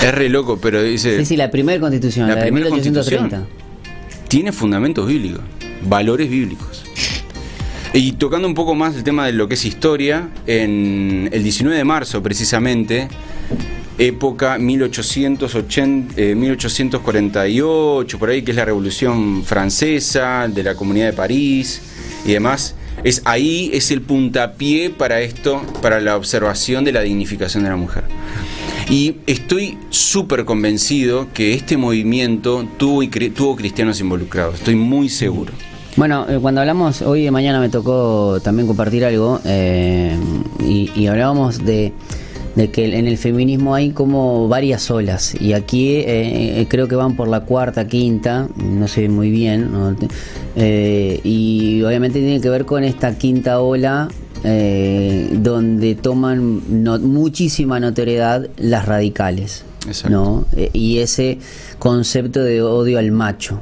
Es 0.00 0.12
re 0.14 0.28
loco, 0.28 0.58
pero 0.60 0.82
dice. 0.82 1.18
Sí, 1.18 1.24
sí, 1.24 1.36
la 1.36 1.50
primera 1.50 1.78
constitución, 1.80 2.28
La 2.28 2.34
la, 2.34 2.40
de 2.44 2.50
primera 2.50 2.70
1830. 2.70 3.46
tiene 4.28 4.52
fundamentos 4.52 5.06
bíblicos, 5.06 5.42
valores 5.88 6.28
bíblicos. 6.28 6.84
Y 7.92 8.12
tocando 8.12 8.48
un 8.48 8.54
poco 8.54 8.74
más 8.74 8.96
el 8.96 9.04
tema 9.04 9.26
de 9.26 9.32
lo 9.32 9.46
que 9.48 9.54
es 9.54 9.64
historia, 9.64 10.28
en 10.46 11.28
el 11.32 11.42
19 11.44 11.76
de 11.78 11.84
marzo 11.84 12.22
precisamente, 12.22 13.06
época 13.98 14.58
1880, 14.58 16.14
eh, 16.20 16.34
1848, 16.34 18.18
por 18.18 18.30
ahí 18.30 18.42
que 18.42 18.50
es 18.50 18.56
la 18.56 18.64
Revolución 18.64 19.44
Francesa, 19.44 20.48
de 20.48 20.62
la 20.64 20.74
Comunidad 20.74 21.06
de 21.06 21.12
París 21.12 21.80
y 22.26 22.32
demás, 22.32 22.74
es 23.02 23.22
ahí 23.24 23.70
es 23.72 23.90
el 23.90 24.00
puntapié 24.00 24.90
para 24.90 25.20
esto, 25.20 25.62
para 25.82 26.00
la 26.00 26.16
observación 26.16 26.84
de 26.84 26.92
la 26.92 27.00
dignificación 27.00 27.64
de 27.64 27.70
la 27.70 27.76
mujer. 27.76 28.04
Y 28.88 29.16
estoy 29.26 29.78
súper 29.90 30.44
convencido 30.44 31.28
que 31.32 31.54
este 31.54 31.76
movimiento 31.76 32.66
tuvo, 32.76 33.56
cristianos 33.56 34.00
involucrados, 34.00 34.56
estoy 34.56 34.76
muy 34.76 35.08
seguro. 35.08 35.52
Bueno, 35.96 36.26
eh, 36.28 36.38
cuando 36.40 36.60
hablamos, 36.60 37.02
hoy 37.02 37.22
de 37.22 37.30
mañana 37.30 37.60
me 37.60 37.68
tocó 37.68 38.40
también 38.42 38.66
compartir 38.66 39.04
algo 39.04 39.40
eh, 39.44 40.16
y, 40.60 40.90
y 40.94 41.06
hablábamos 41.06 41.64
de, 41.64 41.92
de 42.54 42.70
que 42.70 42.96
en 42.98 43.06
el 43.08 43.18
feminismo 43.18 43.74
hay 43.74 43.90
como 43.90 44.46
varias 44.48 44.90
olas 44.90 45.34
y 45.40 45.54
aquí 45.54 45.88
eh, 45.96 46.60
eh, 46.60 46.66
creo 46.68 46.86
que 46.88 46.94
van 46.96 47.16
por 47.16 47.26
la 47.28 47.40
cuarta, 47.40 47.86
quinta, 47.88 48.48
no 48.56 48.86
sé 48.88 49.08
muy 49.08 49.30
bien, 49.30 49.72
¿no? 49.72 49.96
Eh, 50.56 51.20
y 51.24 51.82
obviamente 51.82 52.20
tiene 52.20 52.40
que 52.40 52.48
ver 52.50 52.64
con 52.64 52.84
esta 52.84 53.16
quinta 53.18 53.60
ola 53.60 54.08
eh, 54.44 55.30
donde 55.32 55.94
toman 55.94 56.62
no- 56.84 56.98
muchísima 56.98 57.80
notoriedad 57.80 58.48
las 58.58 58.86
radicales. 58.86 59.64
Exacto. 59.86 60.10
¿no? 60.10 60.46
Eh, 60.56 60.70
y 60.72 60.98
ese 60.98 61.38
concepto 61.78 62.42
de 62.42 62.62
odio 62.62 62.98
al 62.98 63.10
macho. 63.10 63.60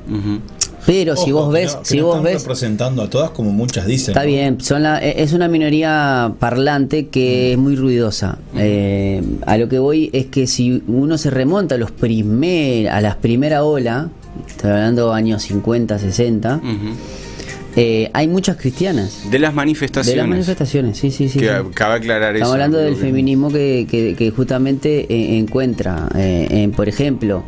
Pero 0.86 1.16
si 1.16 1.30
vos 1.32 1.48
que 1.48 1.60
ves, 1.60 1.74
no- 1.74 1.82
que 1.82 1.88
si 1.88 1.96
no 1.98 2.06
vos 2.06 2.16
están 2.16 2.24
ves, 2.24 2.42
representando 2.42 3.02
a 3.02 3.08
todas 3.10 3.30
como 3.30 3.50
muchas 3.52 3.86
dicen. 3.86 4.10
está 4.12 4.22
¿no? 4.22 4.26
bien, 4.26 4.60
son 4.60 4.82
la, 4.82 4.98
e- 5.02 5.22
es 5.22 5.32
una 5.32 5.46
minoría 5.48 6.32
parlante 6.38 7.06
que 7.08 7.52
es 7.52 7.58
muy 7.58 7.76
ruidosa. 7.76 8.38
Eh, 8.56 9.22
a 9.46 9.56
lo 9.58 9.68
que 9.68 9.78
voy 9.78 10.10
es 10.12 10.26
que 10.26 10.46
si 10.46 10.82
uno 10.88 11.18
se 11.18 11.30
remonta 11.30 11.76
a 11.76 11.78
los 11.78 11.90
primer, 11.92 12.88
a 12.88 13.00
las 13.00 13.16
primera 13.16 13.62
ola, 13.64 14.08
estoy 14.48 14.70
hablando 14.70 15.12
años 15.12 15.42
50, 15.42 15.98
60, 15.98 16.56
Ujú. 16.56 16.66
eh, 17.76 18.10
hay 18.12 18.28
muchas 18.28 18.56
cristianas. 18.56 19.30
De 19.30 19.38
las 19.38 19.54
manifestaciones. 19.54 20.14
De 20.14 20.16
las 20.22 20.28
manifestaciones, 20.28 20.98
sí, 20.98 21.10
sí, 21.10 21.28
sí. 21.28 21.38
Que 21.38 21.46
sí. 21.48 21.54
cabe 21.74 21.94
aclarar 21.94 22.30
eso. 22.34 22.44
Estamos 22.44 22.52
hablando 22.54 22.78
del 22.78 22.94
que- 22.94 23.00
feminismo 23.00 23.50
que, 23.50 23.86
que- 23.90 24.14
que 24.16 24.30
justamente 24.30 25.06
eh, 25.08 25.38
encuentra, 25.38 26.08
eh, 26.16 26.48
en, 26.50 26.72
por 26.72 26.88
ejemplo, 26.88 27.44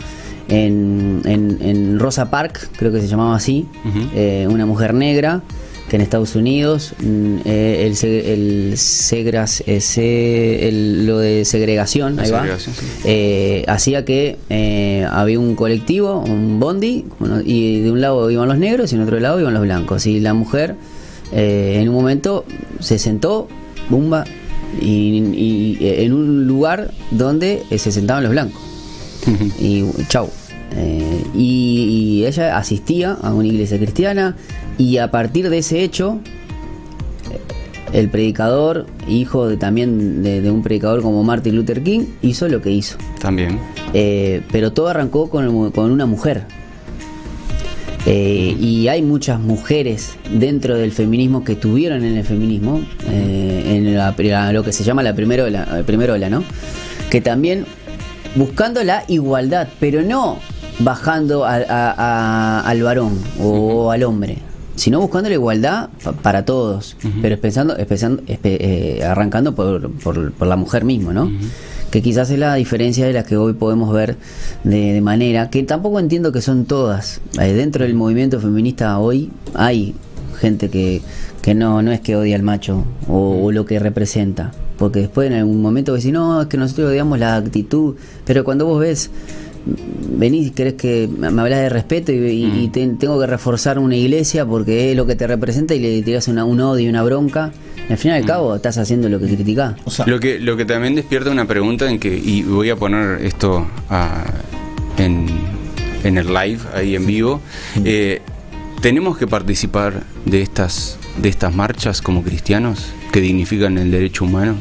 en, 0.48 1.22
en- 1.24 1.58
en 1.60 1.98
Rosa 1.98 2.30
Parks, 2.30 2.70
creo 2.76 2.92
que 2.92 3.00
se 3.00 3.08
llamaba 3.08 3.36
así, 3.36 3.66
eh, 4.14 4.46
una 4.50 4.66
mujer 4.66 4.94
negra 4.94 5.42
que 5.88 5.96
en 5.96 6.02
Estados 6.02 6.34
Unidos 6.34 6.94
mm, 6.98 7.36
eh, 7.44 7.84
el, 7.86 7.94
se- 7.96 8.32
el 8.32 8.72
segras- 8.78 9.62
eh, 9.66 10.68
el- 10.68 11.06
lo 11.06 11.18
de 11.18 11.44
segregación, 11.44 12.18
ahí 12.18 12.30
va, 12.30 12.42
sí. 12.58 12.70
eh, 13.04 13.64
hacía 13.68 14.04
que 14.04 14.38
eh, 14.50 15.06
había 15.10 15.38
un 15.38 15.54
colectivo, 15.56 16.20
un 16.26 16.58
bondi, 16.58 17.04
y 17.44 17.80
de 17.80 17.90
un 17.90 18.00
lado 18.00 18.30
iban 18.30 18.48
los 18.48 18.58
negros 18.58 18.92
y 18.92 18.96
en 18.96 19.02
otro 19.02 19.20
lado 19.20 19.40
iban 19.40 19.52
los 19.54 19.62
blancos. 19.62 20.06
Y 20.06 20.20
la 20.20 20.32
mujer 20.34 20.74
eh, 21.32 21.78
en 21.82 21.88
un 21.90 21.94
momento 21.94 22.44
se 22.80 22.98
sentó, 22.98 23.48
bumba, 23.90 24.24
y, 24.80 25.76
en 25.80 26.12
un 26.12 26.46
lugar 26.46 26.90
donde 27.10 27.62
se 27.76 27.92
sentaban 27.92 28.22
los 28.24 28.32
blancos. 28.32 28.60
Y 29.60 29.84
chau. 30.08 30.28
Eh, 30.76 31.22
y, 31.34 32.20
y 32.22 32.26
ella 32.26 32.56
asistía 32.58 33.12
a 33.22 33.32
una 33.32 33.46
iglesia 33.46 33.78
cristiana 33.78 34.34
y 34.76 34.96
a 34.98 35.10
partir 35.10 35.48
de 35.48 35.58
ese 35.58 35.82
hecho 35.84 36.18
eh, 37.30 37.38
el 37.92 38.08
predicador, 38.08 38.86
hijo 39.08 39.46
de, 39.46 39.56
también 39.56 40.22
de, 40.24 40.40
de 40.40 40.50
un 40.50 40.62
predicador 40.64 41.00
como 41.02 41.22
Martin 41.22 41.54
Luther 41.54 41.82
King, 41.82 42.06
hizo 42.22 42.48
lo 42.48 42.60
que 42.60 42.70
hizo. 42.72 42.96
También. 43.20 43.60
Eh, 43.92 44.42
pero 44.50 44.72
todo 44.72 44.88
arrancó 44.88 45.30
con, 45.30 45.70
con 45.70 45.92
una 45.92 46.06
mujer. 46.06 46.42
Eh, 48.06 48.54
y 48.60 48.88
hay 48.88 49.00
muchas 49.00 49.40
mujeres 49.40 50.16
dentro 50.30 50.76
del 50.76 50.92
feminismo 50.92 51.42
que 51.42 51.54
tuvieron 51.54 52.04
en 52.04 52.16
el 52.18 52.24
feminismo, 52.24 52.82
en 53.08 53.94
la- 53.96 54.14
la- 54.18 54.52
lo 54.52 54.62
que 54.62 54.72
se 54.72 54.84
llama 54.84 55.02
la 55.02 55.14
primera 55.14 55.44
ola, 55.44 55.66
la 55.70 55.82
primera 55.84 56.12
ola, 56.12 56.28
¿no? 56.28 56.44
Que 57.10 57.22
también 57.22 57.64
buscando 58.34 58.82
la 58.84 59.04
igualdad, 59.08 59.68
pero 59.80 60.02
no 60.02 60.38
bajando 60.80 61.44
a- 61.44 61.54
a- 61.56 61.94
a- 61.96 62.60
al 62.68 62.82
varón 62.82 63.18
o 63.40 63.90
al 63.90 64.02
hombre, 64.02 64.38
sino 64.74 65.00
buscando 65.00 65.28
la 65.28 65.34
igualdad 65.36 65.88
pa- 66.02 66.12
para 66.12 66.44
todos, 66.44 66.96
pero 67.22 67.38
pensando, 67.40 67.76
espe- 67.76 68.56
eh, 68.60 69.04
arrancando 69.04 69.54
por, 69.54 69.90
por- 69.92 70.32
por 70.32 70.48
la 70.48 70.56
mujer 70.56 70.84
misma, 70.84 71.12
¿no? 71.12 71.30
Que 71.92 72.02
quizás 72.02 72.28
es 72.30 72.40
la 72.40 72.54
diferencia 72.56 73.06
de 73.06 73.12
la 73.12 73.22
que 73.22 73.36
hoy 73.36 73.52
podemos 73.52 73.92
ver 73.92 74.16
de, 74.64 74.94
de 74.94 75.00
manera 75.00 75.48
que 75.48 75.62
tampoco 75.62 76.00
entiendo 76.00 76.32
que 76.32 76.40
son 76.40 76.64
todas. 76.64 77.20
Eh, 77.40 77.52
dentro 77.52 77.84
del 77.84 77.94
movimiento 77.94 78.40
feminista 78.40 78.98
hoy 78.98 79.30
hay 79.54 79.94
gente 80.40 80.70
que, 80.70 81.02
que 81.40 81.54
no, 81.54 81.82
no 81.82 81.92
es 81.92 82.00
que 82.00 82.16
odia 82.16 82.34
al 82.34 82.42
macho 82.42 82.82
o, 83.06 83.44
o 83.44 83.52
lo 83.52 83.64
que 83.64 83.78
representa. 83.78 84.50
Porque 84.78 85.00
después 85.00 85.28
en 85.30 85.34
algún 85.38 85.62
momento 85.62 85.94
decís, 85.94 86.12
no, 86.12 86.42
es 86.42 86.48
que 86.48 86.56
nosotros 86.56 86.90
odiamos 86.90 87.18
la 87.18 87.36
actitud. 87.36 87.94
Pero 88.24 88.42
cuando 88.44 88.66
vos 88.66 88.80
ves, 88.80 89.10
venís 90.18 90.48
y 90.48 90.50
querés 90.50 90.74
que 90.74 91.08
me 91.08 91.26
hablas 91.28 91.60
de 91.60 91.68
respeto 91.68 92.12
y, 92.12 92.16
y- 92.16 92.64
y 92.64 92.68
te- 92.68 92.86
tengo 92.98 93.18
que 93.20 93.26
reforzar 93.26 93.78
una 93.78 93.96
iglesia 93.96 94.44
porque 94.44 94.90
es 94.90 94.96
lo 94.96 95.06
que 95.06 95.14
te 95.14 95.26
representa 95.26 95.74
y 95.74 95.80
le 95.80 96.02
tirás 96.02 96.28
una, 96.28 96.44
un 96.44 96.60
odio 96.60 96.86
y 96.86 96.88
una 96.88 97.02
bronca. 97.02 97.52
Al 97.88 97.98
fin 97.98 98.10
y 98.12 98.14
al 98.14 98.24
cabo 98.24 98.54
estás 98.56 98.78
haciendo 98.78 99.08
lo 99.08 99.18
que 99.20 99.26
criticás. 99.26 99.74
O 99.84 99.90
sea, 99.90 100.06
Lo 100.06 100.18
que, 100.18 100.38
lo 100.40 100.56
que 100.56 100.64
también 100.64 100.94
despierta 100.94 101.30
una 101.30 101.46
pregunta 101.46 101.88
en 101.90 101.98
que, 101.98 102.16
y 102.16 102.42
voy 102.42 102.70
a 102.70 102.76
poner 102.76 103.24
esto 103.24 103.66
ah, 103.90 104.24
en, 104.98 105.26
en 106.02 106.18
el 106.18 106.26
live, 106.32 106.58
ahí 106.74 106.94
en 106.96 107.06
vivo, 107.06 107.40
eh, 107.84 108.22
¿tenemos 108.80 109.18
que 109.18 109.26
participar 109.26 110.02
de 110.24 110.40
estas, 110.42 110.96
de 111.20 111.28
estas 111.28 111.54
marchas 111.54 112.00
como 112.02 112.22
cristianos 112.22 112.86
que 113.14 113.21
dignifican 113.21 113.78
el 113.78 113.92
derecho 113.92 114.25
humano? 114.25 114.56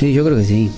Sí, 0.00 0.14
yo 0.14 0.24
creo 0.24 0.38
que 0.38 0.44
sí. 0.44 0.70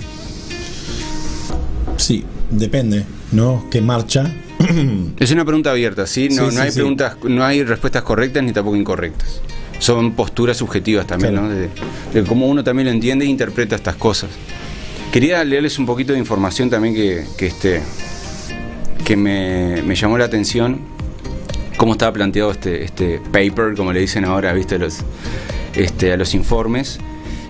sí, 1.96 2.24
depende, 2.50 3.04
¿no? 3.30 3.64
¿Qué 3.70 3.80
marcha? 3.80 4.34
Es 5.20 5.30
una 5.30 5.44
pregunta 5.44 5.70
abierta, 5.70 6.08
¿sí? 6.08 6.28
No, 6.30 6.34
Sí, 6.34 6.40
no 6.40 6.50
sí, 6.50 6.58
hay 6.58 6.70
sí. 6.72 6.74
preguntas, 6.74 7.16
no 7.22 7.44
hay 7.44 7.62
respuestas 7.62 8.02
correctas 8.02 8.42
ni 8.42 8.52
tampoco 8.52 8.74
incorrectas. 8.76 9.40
Son 9.78 10.10
posturas 10.14 10.56
subjetivas 10.56 11.06
también, 11.06 11.34
Claro. 11.34 11.46
¿no? 11.48 11.54
De, 11.54 11.68
de 12.14 12.24
cómo 12.26 12.48
uno 12.48 12.64
también 12.64 12.86
lo 12.86 12.92
entiende 12.92 13.24
e 13.24 13.28
interpreta 13.28 13.76
estas 13.76 13.94
cosas. 13.94 14.30
Quería 15.12 15.44
leerles 15.44 15.78
un 15.78 15.86
poquito 15.86 16.14
de 16.14 16.18
información 16.18 16.68
también 16.68 16.94
que, 16.96 17.24
que, 17.38 17.46
este, 17.46 17.80
que 19.04 19.16
me, 19.16 19.82
me 19.82 19.94
llamó 19.94 20.18
la 20.18 20.24
atención. 20.24 20.80
Cómo 21.76 21.92
estaba 21.92 22.12
planteado 22.12 22.50
este, 22.50 22.82
este 22.82 23.20
paper, 23.30 23.74
como 23.76 23.92
le 23.92 24.00
dicen 24.00 24.24
ahora, 24.24 24.52
¿viste? 24.52 24.78
Los, 24.80 24.96
este, 25.76 26.12
a 26.12 26.16
los 26.16 26.34
informes. 26.34 26.98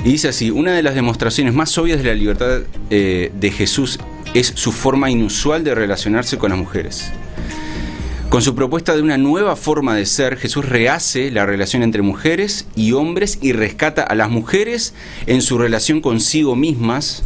Y 0.04 0.10
dice 0.10 0.28
así, 0.28 0.50
una 0.50 0.72
de 0.72 0.82
las 0.82 0.94
demostraciones 0.94 1.54
más 1.54 1.76
obvias 1.78 1.98
de 1.98 2.04
la 2.04 2.14
libertad 2.14 2.60
eh, 2.90 3.32
de 3.38 3.50
Jesús 3.50 3.98
es 4.34 4.52
su 4.54 4.72
forma 4.72 5.10
inusual 5.10 5.64
de 5.64 5.74
relacionarse 5.74 6.38
con 6.38 6.50
las 6.50 6.58
mujeres. 6.58 7.10
Con 8.28 8.42
su 8.42 8.54
propuesta 8.54 8.94
de 8.94 9.02
una 9.02 9.18
nueva 9.18 9.54
forma 9.56 9.94
de 9.94 10.04
ser, 10.04 10.36
Jesús 10.36 10.64
rehace 10.68 11.30
la 11.30 11.46
relación 11.46 11.82
entre 11.82 12.02
mujeres 12.02 12.66
y 12.74 12.92
hombres 12.92 13.38
y 13.40 13.52
rescata 13.52 14.02
a 14.02 14.14
las 14.14 14.30
mujeres 14.30 14.94
en 15.26 15.42
su 15.42 15.58
relación 15.58 16.00
consigo 16.00 16.56
mismas, 16.56 17.22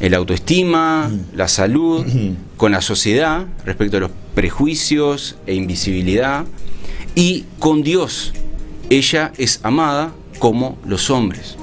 el 0.00 0.14
autoestima, 0.14 1.10
la 1.34 1.46
salud, 1.46 2.04
con 2.56 2.72
la 2.72 2.80
sociedad 2.80 3.46
respecto 3.64 3.98
a 3.98 4.00
los 4.00 4.10
prejuicios 4.34 5.36
e 5.46 5.54
invisibilidad, 5.54 6.44
y 7.14 7.44
con 7.58 7.82
Dios. 7.82 8.32
Ella 8.90 9.32
es 9.38 9.60
amada 9.62 10.12
como 10.38 10.78
los 10.84 11.10
hombres. 11.10 11.56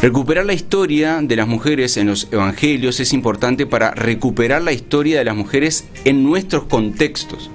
Recuperar 0.00 0.46
la 0.46 0.52
historia 0.52 1.20
de 1.22 1.36
las 1.36 1.46
mujeres 1.48 1.96
en 1.96 2.08
los 2.08 2.28
evangelios 2.32 3.00
es 3.00 3.12
importante 3.12 3.66
para 3.66 3.92
recuperar 3.92 4.62
la 4.62 4.72
historia 4.72 5.18
de 5.18 5.24
las 5.24 5.36
mujeres 5.36 5.84
en 6.04 6.24
nuestros 6.24 6.64
contextos. 6.64 7.50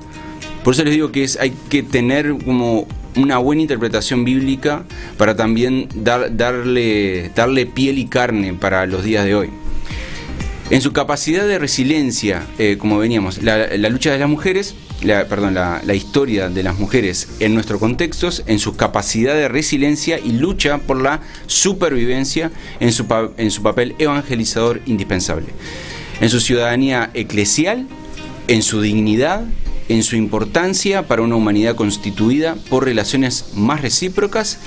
Por 0.64 0.74
eso 0.74 0.84
les 0.84 0.94
digo 0.94 1.12
que 1.12 1.28
hay 1.40 1.54
que 1.70 1.84
tener 1.84 2.36
como 2.44 2.88
una 3.16 3.38
buena 3.38 3.62
interpretación 3.64 4.24
bíblica 4.26 4.84
para 5.18 5.36
también 5.36 5.90
dar- 5.96 6.36
darle, 6.36 7.32
darle 7.36 7.66
piel 7.66 7.98
y 7.98 8.06
carne 8.06 8.54
para 8.54 8.86
los 8.86 9.04
días 9.04 9.26
de 9.26 9.36
hoy. 9.36 9.50
En 10.70 10.82
su 10.82 10.92
capacidad 10.92 11.48
de 11.48 11.60
resiliencia, 11.60 12.46
eh, 12.60 12.78
como 12.78 12.98
veníamos, 12.98 13.42
la 13.42 13.68
lucha 13.90 14.12
de 14.12 14.20
las 14.20 14.30
mujeres, 14.30 14.76
la, 15.04 15.94
historia 15.94 16.50
de 16.50 16.64
las 16.64 16.78
mujeres 16.80 17.28
en 17.40 17.54
nuestros 17.54 17.80
contextos, 17.80 18.44
en 18.48 18.60
su 18.60 18.76
capacidad 18.76 19.36
de 19.36 19.48
resiliencia 19.48 20.20
y 20.20 20.32
lucha 20.32 20.80
por 20.80 21.02
la 21.02 21.22
supervivencia 21.46 22.52
en 22.80 22.92
su, 22.92 23.06
en 23.38 23.52
su 23.52 23.62
papel 23.62 23.96
evangelizador 24.00 24.82
indispensable, 24.86 25.48
en 26.22 26.30
su 26.30 26.40
ciudadanía 26.40 27.12
eclesial, 27.14 27.88
en 28.48 28.62
su 28.62 28.82
dignidad, 28.82 29.44
en 29.90 30.04
su 30.04 30.16
importancia 30.16 31.08
para 31.08 31.22
una 31.22 31.36
humanidad 31.36 31.76
constituida 31.76 32.56
por 32.70 32.86
relaciones 32.86 33.52
más 33.56 33.82
recíprocas, 33.82 34.60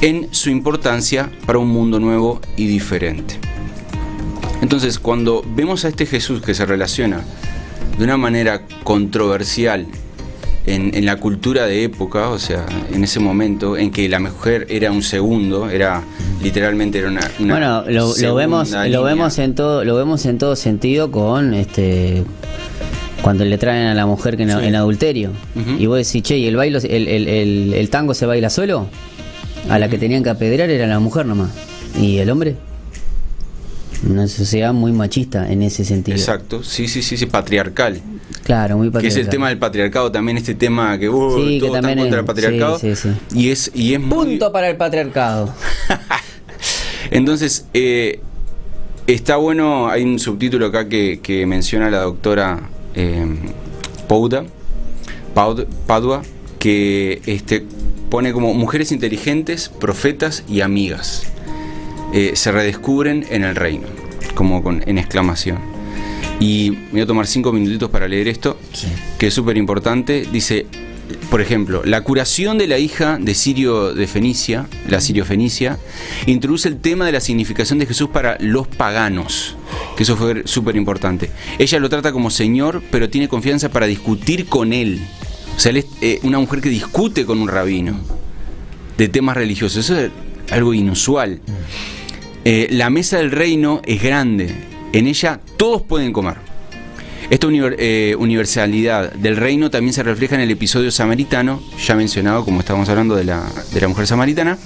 en 0.00 0.28
su 0.32 0.50
importancia 0.50 1.30
para 1.46 1.58
un 1.58 1.68
mundo 1.68 2.00
nuevo 2.00 2.40
y 2.56 2.66
diferente. 2.66 3.38
Entonces, 4.62 4.98
cuando 4.98 5.42
vemos 5.54 5.84
a 5.84 5.88
este 5.88 6.06
Jesús 6.06 6.42
que 6.42 6.54
se 6.54 6.66
relaciona 6.66 7.24
de 8.00 8.04
una 8.04 8.16
manera 8.16 8.62
controversial 8.82 9.84
en, 10.64 10.94
en 10.94 11.04
la 11.04 11.16
cultura 11.16 11.66
de 11.66 11.84
época, 11.84 12.30
o 12.30 12.38
sea, 12.38 12.64
en 12.90 13.04
ese 13.04 13.20
momento 13.20 13.76
en 13.76 13.90
que 13.90 14.08
la 14.08 14.20
mujer 14.20 14.66
era 14.70 14.90
un 14.90 15.02
segundo, 15.02 15.68
era 15.68 16.02
literalmente 16.42 16.98
era 16.98 17.08
una, 17.08 17.20
una 17.40 17.54
bueno, 17.54 17.84
lo, 17.90 18.34
vemos, 18.34 18.70
línea. 18.70 18.88
lo 18.88 19.02
vemos 19.02 19.38
en 19.38 19.54
todo, 19.54 19.84
lo 19.84 19.96
vemos 19.96 20.24
en 20.24 20.38
todo 20.38 20.56
sentido 20.56 21.10
con 21.10 21.52
este 21.52 22.24
cuando 23.20 23.44
le 23.44 23.58
traen 23.58 23.88
a 23.88 23.94
la 23.94 24.06
mujer 24.06 24.38
que 24.38 24.44
en, 24.44 24.50
Sí. 24.50 24.56
en 24.64 24.74
adulterio. 24.76 25.32
Y 25.78 25.84
vos 25.84 25.98
decís, 25.98 26.22
che, 26.22 26.38
¿y 26.38 26.46
el 26.46 26.56
bailo, 26.56 26.78
el, 26.78 27.06
el, 27.06 27.28
el, 27.28 27.74
el 27.74 27.90
tango 27.90 28.14
se 28.14 28.24
baila 28.24 28.48
solo? 28.48 28.86
A 29.68 29.78
la 29.78 29.90
que 29.90 29.98
tenían 29.98 30.22
que 30.22 30.30
apedrear 30.30 30.70
era 30.70 30.86
la 30.86 30.98
mujer 31.00 31.26
nomás. 31.26 31.50
¿Y 32.00 32.16
el 32.16 32.30
hombre? 32.30 32.54
Una 34.08 34.26
sociedad 34.28 34.72
muy 34.72 34.92
machista 34.92 35.50
en 35.50 35.62
ese 35.62 35.84
sentido. 35.84 36.16
Exacto, 36.16 36.62
sí, 36.62 36.88
sí, 36.88 37.02
sí, 37.02 37.16
sí, 37.16 37.26
patriarcal. 37.26 38.00
Claro, 38.44 38.78
muy 38.78 38.90
Que 38.90 38.98
es 38.98 39.16
el 39.16 39.26
patriarcal. 39.26 39.30
tema 39.30 39.48
del 39.50 39.58
patriarcado 39.58 40.12
también, 40.12 40.38
este 40.38 40.54
tema 40.54 40.98
que 40.98 41.08
uh, 41.08 41.36
Sí, 41.36 41.58
que 41.60 41.66
están 41.66 41.82
también 41.82 41.98
contra 41.98 42.20
el 42.20 42.24
patriarcado. 42.24 42.78
sí, 42.78 42.96
sí, 42.96 43.10
sí. 43.30 43.38
Y 43.38 43.50
es, 43.50 43.70
y 43.74 43.94
es 43.94 44.00
muy, 44.00 44.26
Punto 44.26 44.52
para 44.52 44.70
el 44.70 44.76
patriarcado. 44.76 45.54
Entonces, 47.10 47.66
eh, 47.74 48.20
está 49.06 49.36
bueno, 49.36 49.88
hay 49.88 50.02
un 50.04 50.18
subtítulo 50.18 50.66
acá 50.66 50.88
que, 50.88 51.20
que 51.22 51.44
menciona 51.46 51.90
la 51.90 52.00
doctora 52.00 52.60
eh, 52.94 53.26
Pouda, 54.08 54.44
Padua, 55.34 56.22
que 56.58 57.20
este, 57.26 57.64
pone 58.10 58.32
como 58.32 58.54
mujeres 58.54 58.92
inteligentes, 58.92 59.68
profetas 59.68 60.44
y 60.48 60.60
amigas. 60.62 61.24
Eh, 62.12 62.32
se 62.34 62.50
redescubren 62.52 63.24
en 63.30 63.44
el 63.44 63.54
reino, 63.56 63.86
como 64.34 64.62
con, 64.62 64.82
en 64.86 64.98
exclamación. 64.98 65.58
Y 66.40 66.70
me 66.70 66.92
voy 66.92 67.00
a 67.02 67.06
tomar 67.06 67.26
cinco 67.26 67.52
minutitos 67.52 67.90
para 67.90 68.08
leer 68.08 68.26
esto, 68.28 68.58
Sí. 68.72 68.86
que 69.18 69.26
es 69.28 69.34
súper 69.34 69.56
importante. 69.56 70.26
Dice, 70.32 70.66
por 71.28 71.40
ejemplo, 71.40 71.82
la 71.84 72.02
curación 72.02 72.56
de 72.56 72.66
la 72.66 72.78
hija 72.78 73.18
de 73.20 73.34
Sirio 73.34 73.92
de 73.94 74.06
Fenicia, 74.06 74.66
la 74.88 75.00
Sirio 75.00 75.24
Fenicia, 75.24 75.78
introduce 76.26 76.66
el 76.68 76.78
tema 76.80 77.04
de 77.04 77.12
la 77.12 77.20
significación 77.20 77.78
de 77.78 77.86
Jesús 77.86 78.08
para 78.08 78.38
los 78.40 78.66
paganos, 78.66 79.56
que 79.96 80.02
eso 80.04 80.16
fue 80.16 80.42
súper 80.46 80.76
importante. 80.76 81.30
Ella 81.58 81.78
lo 81.78 81.88
trata 81.90 82.10
como 82.12 82.30
Señor, 82.30 82.82
pero 82.90 83.10
tiene 83.10 83.28
confianza 83.28 83.68
para 83.68 83.86
discutir 83.86 84.46
con 84.46 84.72
él. 84.72 85.00
O 85.56 85.60
sea, 85.60 85.70
él 85.70 85.76
es 85.78 85.86
eh, 86.00 86.20
una 86.22 86.38
mujer 86.38 86.60
que 86.62 86.70
discute 86.70 87.26
con 87.26 87.38
un 87.38 87.48
rabino 87.48 88.00
de 88.96 89.08
temas 89.08 89.36
religiosos. 89.36 89.84
Eso 89.84 89.98
es 89.98 90.10
algo 90.50 90.72
inusual. 90.72 91.40
Eh, 92.44 92.68
la 92.70 92.90
mesa 92.90 93.18
del 93.18 93.30
reino 93.30 93.82
es 93.84 94.02
grande. 94.02 94.54
En 94.92 95.06
ella 95.06 95.40
todos 95.56 95.82
pueden 95.82 96.12
comer. 96.12 96.36
Esta 97.28 97.46
eh, 97.50 98.16
universalidad 98.18 99.12
del 99.12 99.36
reino 99.36 99.70
también 99.70 99.92
se 99.92 100.02
refleja 100.02 100.34
en 100.34 100.40
el 100.40 100.50
episodio 100.50 100.90
samaritano, 100.90 101.62
ya 101.86 101.94
mencionado, 101.94 102.44
como 102.44 102.60
estábamos 102.60 102.88
hablando 102.88 103.14
de 103.14 103.24
la, 103.24 103.48
de 103.72 103.80
la 103.80 103.86
mujer 103.88 104.06
samaritana. 104.06 104.58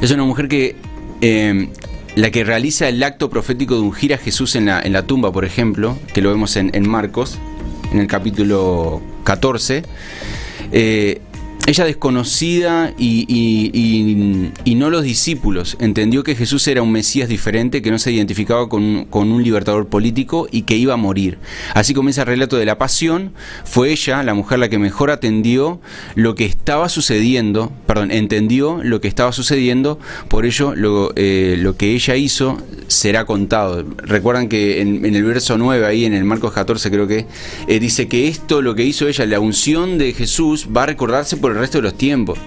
Es 0.00 0.10
una 0.12 0.24
mujer 0.24 0.46
que 0.46 0.76
eh, 1.20 1.68
la 2.14 2.30
que 2.30 2.44
realiza 2.44 2.88
el 2.88 3.02
acto 3.02 3.30
profético 3.30 3.74
de 3.74 3.80
ungir 3.80 4.14
a 4.14 4.18
Jesús 4.18 4.54
en 4.54 4.66
la, 4.66 4.80
en 4.80 4.92
la 4.92 5.06
tumba, 5.06 5.32
por 5.32 5.44
ejemplo, 5.44 5.98
que 6.12 6.20
lo 6.20 6.30
vemos 6.30 6.56
en, 6.56 6.88
Marcos, 6.88 7.38
en 7.90 7.98
el 7.98 8.06
capítulo 8.06 9.00
14. 9.24 9.82
eh, 10.72 11.20
ella 11.66 11.84
desconocida 11.84 12.92
y, 12.98 14.50
no 14.76 14.90
los 14.90 15.04
discípulos 15.04 15.76
entendió 15.78 16.24
que 16.24 16.34
Jesús 16.34 16.66
era 16.66 16.82
un 16.82 16.90
Mesías 16.90 17.28
diferente, 17.28 17.82
que 17.82 17.92
no 17.92 18.00
se 18.00 18.10
identificaba 18.10 18.68
con, 18.68 19.06
un- 19.12 19.42
libertador 19.42 19.86
político 19.86 20.48
y 20.50 20.62
que 20.62 20.76
iba 20.76 20.94
a 20.94 20.96
morir. 20.96 21.38
Así 21.74 21.94
comienza 21.94 22.22
el 22.22 22.26
relato 22.26 22.56
de 22.56 22.66
la 22.66 22.78
pasión. 22.78 23.32
Fue 23.64 23.92
ella, 23.92 24.22
la 24.24 24.34
mujer, 24.34 24.58
la 24.58 24.68
que 24.68 24.78
mejor 24.78 25.10
atendió 25.12 25.80
lo 26.16 26.34
que 26.34 26.46
estaba 26.46 26.88
sucediendo, 26.88 27.72
perdón, 27.86 28.10
entendió 28.10 28.80
lo 28.82 29.00
que 29.00 29.06
estaba 29.08 29.30
sucediendo, 29.30 30.00
por 30.28 30.46
ello 30.46 30.74
lo, 30.74 31.12
eh, 31.14 31.64
que 31.78 31.94
ella 31.94 32.16
hizo 32.16 32.58
será 32.88 33.24
contado. 33.24 33.84
Recuerdan 33.98 34.48
que 34.48 34.80
en, 34.80 35.04
en 35.04 35.14
el 35.14 35.24
verso 35.24 35.56
9, 35.56 35.86
ahí 35.86 36.04
en 36.04 36.14
el 36.14 36.24
Marcos 36.24 36.52
14 36.52 36.90
creo 36.90 37.06
que, 37.06 37.26
eh, 37.68 37.78
dice 37.78 38.08
que 38.08 38.26
esto, 38.28 38.62
lo 38.62 38.74
que 38.74 38.84
hizo 38.84 39.06
ella, 39.06 39.24
la 39.26 39.38
unción 39.38 39.96
de 39.98 40.12
Jesús, 40.12 40.68
va 40.76 40.82
a 40.82 40.86
recordarse 40.86 41.36
por 41.36 41.51
el 41.52 41.60
resto 41.60 41.78
de 41.78 41.82
los 41.82 41.94
tiempos. 41.94 42.38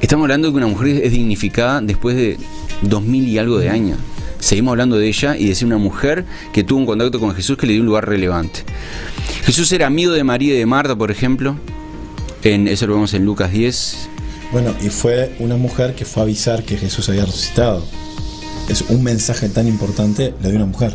Estamos 0.00 0.24
hablando 0.24 0.48
de 0.48 0.52
que 0.52 0.56
una 0.58 0.66
mujer 0.66 1.04
es 1.04 1.12
dignificada 1.12 1.80
después 1.80 2.16
de 2.16 2.36
dos 2.82 3.02
mil 3.02 3.26
y 3.26 3.38
algo 3.38 3.58
de 3.58 3.70
años. 3.70 3.98
Seguimos 4.38 4.72
hablando 4.72 4.98
de 4.98 5.08
ella 5.08 5.36
y 5.36 5.46
de 5.46 5.54
ser 5.54 5.66
una 5.66 5.78
mujer 5.78 6.24
que 6.52 6.62
tuvo 6.62 6.78
un 6.80 6.86
contacto 6.86 7.18
con 7.18 7.34
Jesús 7.34 7.56
que 7.56 7.66
le 7.66 7.72
dio 7.72 7.82
un 7.82 7.86
lugar 7.86 8.06
relevante. 8.06 8.60
Jesús 9.44 9.72
era 9.72 9.86
amigo 9.86 10.12
de 10.12 10.22
María 10.24 10.54
y 10.54 10.58
de 10.58 10.66
Marta, 10.66 10.94
por 10.94 11.10
ejemplo. 11.10 11.56
En, 12.44 12.68
eso 12.68 12.86
lo 12.86 12.94
vemos 12.94 13.14
en 13.14 13.24
Lucas 13.24 13.50
10. 13.50 14.08
Bueno, 14.52 14.74
y 14.80 14.90
fue 14.90 15.34
una 15.40 15.56
mujer 15.56 15.94
que 15.94 16.04
fue 16.04 16.22
a 16.22 16.24
avisar 16.24 16.62
que 16.62 16.76
Jesús 16.76 17.08
había 17.08 17.24
resucitado. 17.24 17.84
Es 18.68 18.82
un 18.82 19.02
mensaje 19.02 19.48
tan 19.48 19.66
importante 19.66 20.34
lo 20.42 20.50
de 20.50 20.56
una 20.56 20.66
mujer. 20.66 20.94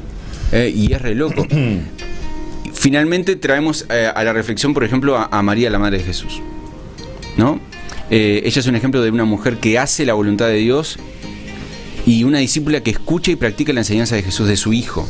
eh, 0.52 0.72
y 0.74 0.94
es 0.94 1.02
re 1.02 1.16
loco. 1.16 1.46
Finalmente 2.74 3.36
traemos 3.36 3.86
eh, 3.90 4.10
a 4.14 4.24
la 4.24 4.34
reflexión, 4.34 4.74
por 4.74 4.84
ejemplo, 4.84 5.18
a, 5.18 5.26
a 5.26 5.42
María, 5.42 5.70
la 5.70 5.80
Madre 5.80 5.98
de 5.98 6.04
Jesús. 6.04 6.42
¿No? 7.38 7.60
Eh, 8.10 8.42
ella 8.46 8.60
es 8.60 8.68
un 8.68 8.76
ejemplo 8.76 9.02
de 9.02 9.10
una 9.10 9.26
mujer 9.26 9.58
que 9.58 9.80
hace 9.80 10.06
la 10.06 10.14
voluntad 10.14 10.48
de 10.48 10.56
Dios 10.56 10.98
y 12.06 12.24
una 12.24 12.40
discípula 12.40 12.82
que 12.82 12.92
escucha 12.92 13.32
y 13.32 13.36
practica 13.36 13.74
la 13.74 13.82
enseñanza 13.82 14.16
de 14.16 14.24
Jesús 14.24 14.48
de 14.48 14.58
su 14.58 14.74
Hijo. 14.74 15.08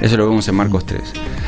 Eso 0.00 0.16
lo 0.16 0.28
vemos 0.28 0.46
en 0.48 0.54
Marcos 0.54 0.84
3. 0.86 1.00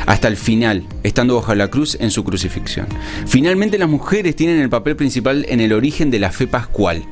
Hasta 0.05 0.27
el 0.27 0.37
final, 0.37 0.85
estando 1.03 1.35
bajo 1.35 1.53
la 1.53 1.69
cruz 1.69 1.97
en 1.99 2.09
su 2.11 2.23
crucifixión. 2.23 2.87
Finalmente 3.27 3.77
las 3.77 3.89
mujeres 3.89 4.35
tienen 4.35 4.59
el 4.59 4.69
papel 4.69 4.95
principal 4.95 5.45
en 5.49 5.61
el 5.61 5.71
origen 5.71 6.09
de 6.09 6.19
la 6.19 6.31
fe 6.31 6.47
pascual. 6.47 7.03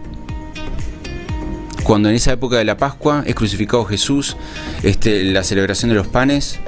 Cuando 1.83 2.09
en 2.09 2.15
esa 2.15 2.33
época 2.33 2.57
de 2.57 2.65
la 2.65 2.75
Pascua 2.75 3.23
es 3.25 3.35
crucificado 3.35 3.85
Jesús, 3.85 4.35
este, 4.83 5.23
la 5.23 5.43
celebración 5.43 5.89
de 5.89 5.95
los 5.95 6.07
panes. 6.07 6.59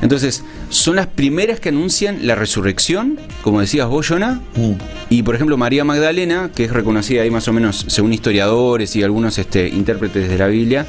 Entonces, 0.00 0.44
son 0.70 0.96
las 0.96 1.06
primeras 1.06 1.60
que 1.60 1.70
anuncian 1.70 2.26
la 2.26 2.34
resurrección, 2.34 3.18
como 3.42 3.60
decías 3.60 3.88
vos, 3.88 4.06
Jonah, 4.06 4.40
Mm. 4.56 4.72
y 5.10 5.22
por 5.22 5.34
ejemplo 5.34 5.56
María 5.56 5.84
Magdalena, 5.84 6.50
que 6.54 6.64
es 6.64 6.70
reconocida 6.70 7.22
ahí 7.22 7.30
más 7.30 7.48
o 7.48 7.52
menos 7.52 7.86
según 7.88 8.12
historiadores 8.12 8.94
y 8.96 9.02
algunos 9.02 9.38
este, 9.38 9.68
intérpretes 9.68 10.28
de 10.28 10.38
la 10.38 10.46
Biblia, 10.48 10.86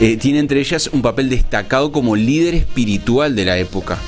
eh, 0.00 0.16
tiene 0.16 0.38
entre 0.38 0.60
ellas 0.60 0.90
un 0.92 1.02
papel 1.02 1.30
destacado 1.30 1.92
como 1.92 2.16
líder 2.16 2.54
espiritual 2.54 3.34
de 3.34 3.44
la 3.44 3.58
época 3.58 3.98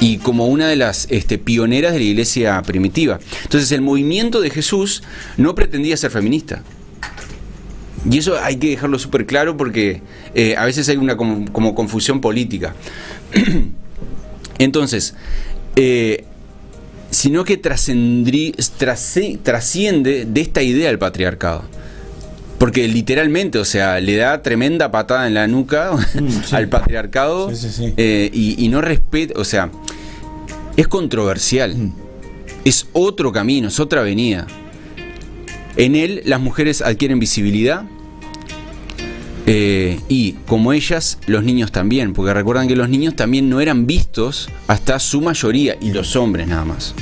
y 0.00 0.18
como 0.18 0.46
una 0.46 0.68
de 0.68 0.76
las 0.76 1.06
este, 1.10 1.38
pioneras 1.38 1.92
de 1.92 1.98
la 1.98 2.04
iglesia 2.04 2.62
primitiva. 2.62 3.18
Entonces 3.44 3.70
el 3.72 3.80
movimiento 3.80 4.40
de 4.40 4.50
Jesús 4.50 5.02
no 5.36 5.54
pretendía 5.54 5.96
ser 5.96 6.10
feminista. 6.10 6.62
Y 8.08 8.18
eso 8.18 8.38
hay 8.40 8.56
que 8.56 8.70
dejarlo 8.70 8.98
súper 8.98 9.26
claro 9.26 9.56
porque 9.56 10.02
eh, 10.34 10.54
a 10.56 10.64
veces 10.64 10.88
hay 10.88 10.96
una 10.96 11.16
como, 11.16 11.50
como 11.52 11.74
confusión 11.74 12.20
política. 12.20 12.74
Entonces, 14.58 15.14
eh, 15.76 16.24
sino 17.10 17.44
que 17.44 17.56
trasciende 17.56 18.52
de 20.26 20.40
esta 20.40 20.62
idea 20.62 20.88
del 20.88 20.98
patriarcado. 20.98 21.64
Porque 22.58 22.88
literalmente, 22.88 23.58
o 23.58 23.64
sea, 23.64 24.00
le 24.00 24.16
da 24.16 24.42
tremenda 24.42 24.90
patada 24.90 25.28
en 25.28 25.34
la 25.34 25.46
nuca 25.46 25.92
sí. 26.44 26.56
al 26.56 26.68
patriarcado 26.68 27.50
Sí, 27.50 27.56
sí, 27.56 27.70
sí. 27.70 27.94
eh, 27.96 28.30
y, 28.32 28.64
y 28.64 28.68
no 28.68 28.80
respeta, 28.80 29.38
o 29.38 29.44
sea, 29.44 29.70
es 30.76 30.88
controversial. 30.88 31.76
Mm. 31.76 31.92
Es 32.64 32.88
otro 32.92 33.30
camino, 33.32 33.68
es 33.68 33.78
otra 33.78 34.00
avenida. 34.00 34.46
En 35.76 35.94
él 35.94 36.22
las 36.24 36.40
mujeres 36.40 36.82
adquieren 36.82 37.20
visibilidad 37.20 37.84
eh, 39.50 39.98
y 40.10 40.32
como 40.46 40.74
ellas, 40.74 41.18
los 41.26 41.42
niños 41.42 41.72
también, 41.72 42.12
porque 42.12 42.34
recuerdan 42.34 42.68
que 42.68 42.76
los 42.76 42.90
niños 42.90 43.16
también 43.16 43.48
no 43.48 43.62
eran 43.62 43.86
vistos 43.86 44.50
hasta 44.66 44.98
su 44.98 45.22
mayoría 45.22 45.74
y 45.80 45.92
los 45.92 46.16
hombres 46.16 46.48
nada 46.48 46.66
más. 46.66 46.94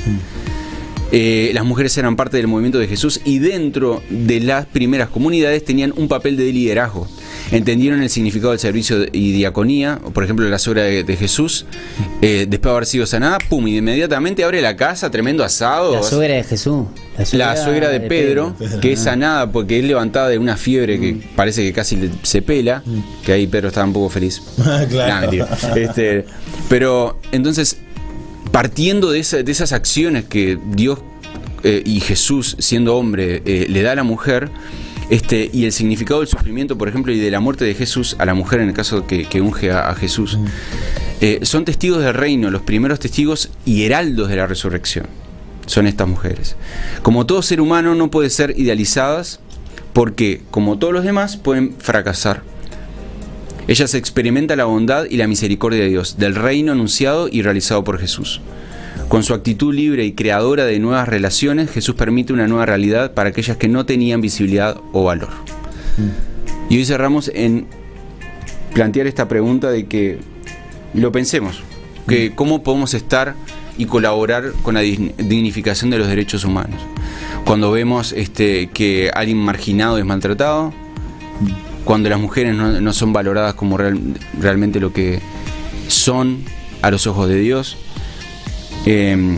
Eh, 1.11 1.51
las 1.53 1.65
mujeres 1.65 1.97
eran 1.97 2.15
parte 2.15 2.37
del 2.37 2.47
movimiento 2.47 2.79
de 2.79 2.87
Jesús 2.87 3.19
y 3.25 3.39
dentro 3.39 4.01
de 4.09 4.39
las 4.39 4.65
primeras 4.65 5.09
comunidades 5.09 5.65
tenían 5.65 5.93
un 5.97 6.07
papel 6.07 6.37
de 6.37 6.53
liderazgo. 6.53 7.09
Entendieron 7.51 8.01
el 8.03 8.09
significado 8.09 8.51
del 8.51 8.59
servicio 8.59 9.05
y 9.11 9.31
diaconía, 9.31 9.99
por 10.13 10.23
ejemplo, 10.23 10.47
la 10.49 10.59
suegra 10.59 10.83
de, 10.83 11.03
de 11.03 11.15
Jesús, 11.15 11.65
eh, 12.21 12.45
después 12.49 12.69
de 12.71 12.75
haber 12.75 12.85
sido 12.85 13.05
sanada, 13.05 13.37
pum, 13.49 13.67
y 13.67 13.77
inmediatamente 13.77 14.43
abre 14.43 14.61
la 14.61 14.75
casa, 14.75 15.09
tremendo 15.11 15.43
asado. 15.43 15.93
La 15.95 16.03
suegra 16.03 16.35
de 16.35 16.43
Jesús. 16.43 16.85
La 17.33 17.55
suegra 17.55 17.89
de 17.89 17.99
Pedro, 18.01 18.55
que 18.81 18.91
es 18.93 18.99
sanada 18.99 19.51
porque 19.51 19.79
es 19.79 19.85
levantada 19.85 20.29
de 20.29 20.37
una 20.37 20.57
fiebre 20.57 20.99
que 20.99 21.17
parece 21.35 21.63
que 21.63 21.73
casi 21.73 21.95
le- 21.95 22.11
se 22.23 22.41
pela, 22.41 22.83
que 23.25 23.31
ahí 23.31 23.47
Pedro 23.47 23.69
estaba 23.69 23.87
un 23.87 23.93
poco 23.93 24.09
feliz. 24.09 24.41
claro. 24.89 25.07
Nah, 25.07 25.21
mentira. 25.21 25.47
Este, 25.75 26.25
pero 26.69 27.19
entonces, 27.31 27.77
partiendo 28.51 29.11
de, 29.11 29.19
esa- 29.19 29.41
de 29.41 29.51
esas 29.51 29.71
acciones 29.71 30.25
que 30.25 30.57
Dios 30.73 30.99
eh, 31.63 31.81
y 31.85 31.99
Jesús, 32.01 32.55
siendo 32.59 32.95
hombre, 32.95 33.41
eh, 33.45 33.65
le 33.69 33.81
da 33.81 33.93
a 33.93 33.95
la 33.95 34.03
mujer, 34.03 34.49
este, 35.09 35.49
y 35.53 35.65
el 35.65 35.71
significado 35.71 36.19
del 36.19 36.29
sufrimiento, 36.29 36.77
por 36.77 36.89
ejemplo, 36.89 37.11
y 37.13 37.19
de 37.19 37.31
la 37.31 37.39
muerte 37.39 37.65
de 37.65 37.73
Jesús 37.73 38.15
a 38.19 38.25
la 38.25 38.33
mujer 38.33 38.59
en 38.59 38.69
el 38.69 38.73
caso 38.73 39.07
que, 39.07 39.25
que 39.25 39.41
unge 39.41 39.71
a, 39.71 39.89
a 39.89 39.95
Jesús, 39.95 40.37
eh, 41.21 41.39
son 41.43 41.65
testigos 41.65 42.03
del 42.03 42.13
reino, 42.13 42.51
los 42.51 42.61
primeros 42.61 42.99
testigos 42.99 43.49
y 43.65 43.83
heraldos 43.83 44.29
de 44.29 44.35
la 44.35 44.47
resurrección. 44.47 45.07
Son 45.65 45.87
estas 45.87 46.07
mujeres. 46.07 46.55
Como 47.01 47.25
todo 47.25 47.41
ser 47.41 47.59
humano 47.59 47.95
no 47.95 48.11
puede 48.11 48.29
ser 48.29 48.53
idealizadas 48.57 49.39
porque, 49.93 50.43
como 50.51 50.77
todos 50.77 50.93
los 50.93 51.03
demás, 51.03 51.37
pueden 51.37 51.75
fracasar. 51.79 52.43
Ellas 53.67 53.93
experimentan 53.95 54.59
la 54.59 54.65
bondad 54.65 55.05
y 55.09 55.17
la 55.17 55.27
misericordia 55.27 55.81
de 55.81 55.89
Dios, 55.89 56.17
del 56.17 56.35
reino 56.35 56.71
anunciado 56.71 57.27
y 57.29 57.41
realizado 57.41 57.83
por 57.83 57.99
Jesús. 57.99 58.39
Con 59.09 59.23
su 59.23 59.33
actitud 59.33 59.73
libre 59.73 60.05
y 60.05 60.11
creadora 60.11 60.65
de 60.65 60.79
nuevas 60.79 61.07
relaciones, 61.07 61.71
Jesús 61.71 61.95
permite 61.95 62.33
una 62.33 62.47
nueva 62.47 62.65
realidad 62.65 63.13
para 63.13 63.29
aquellas 63.29 63.55
que 63.57 63.69
no 63.69 63.85
tenían 63.85 64.19
visibilidad 64.19 64.77
o 64.91 65.05
valor. 65.05 65.29
Y 66.69 66.77
hoy 66.77 66.85
cerramos 66.85 67.31
en 67.33 67.67
plantear 68.73 69.07
esta 69.07 69.27
pregunta 69.29 69.69
de 69.71 69.85
que 69.85 70.19
lo 70.93 71.11
pensemos, 71.13 71.61
que 72.07 72.33
cómo 72.35 72.63
podemos 72.63 72.93
estar 72.93 73.35
y 73.77 73.85
colaborar 73.85 74.51
con 74.61 74.73
la 74.73 74.83
dign- 74.83 75.15
dignificación 75.15 75.89
de 75.89 75.99
los 75.99 76.07
derechos 76.07 76.43
humanos. 76.43 76.81
Cuando 77.45 77.71
vemos 77.71 78.11
este, 78.11 78.67
que 78.67 79.09
alguien 79.13 79.37
marginado 79.37 79.97
es 79.97 80.05
maltratado, 80.05 80.73
cuando 81.85 82.09
las 82.09 82.19
mujeres 82.19 82.55
no, 82.55 82.81
no 82.81 82.91
son 82.91 83.13
valoradas 83.13 83.53
como 83.53 83.77
real- 83.77 84.15
realmente 84.37 84.81
lo 84.81 84.91
que 84.91 85.21
son 85.87 86.39
a 86.81 86.91
los 86.91 87.07
ojos 87.07 87.29
de 87.29 87.39
Dios. 87.39 87.77
Eh, 88.85 89.37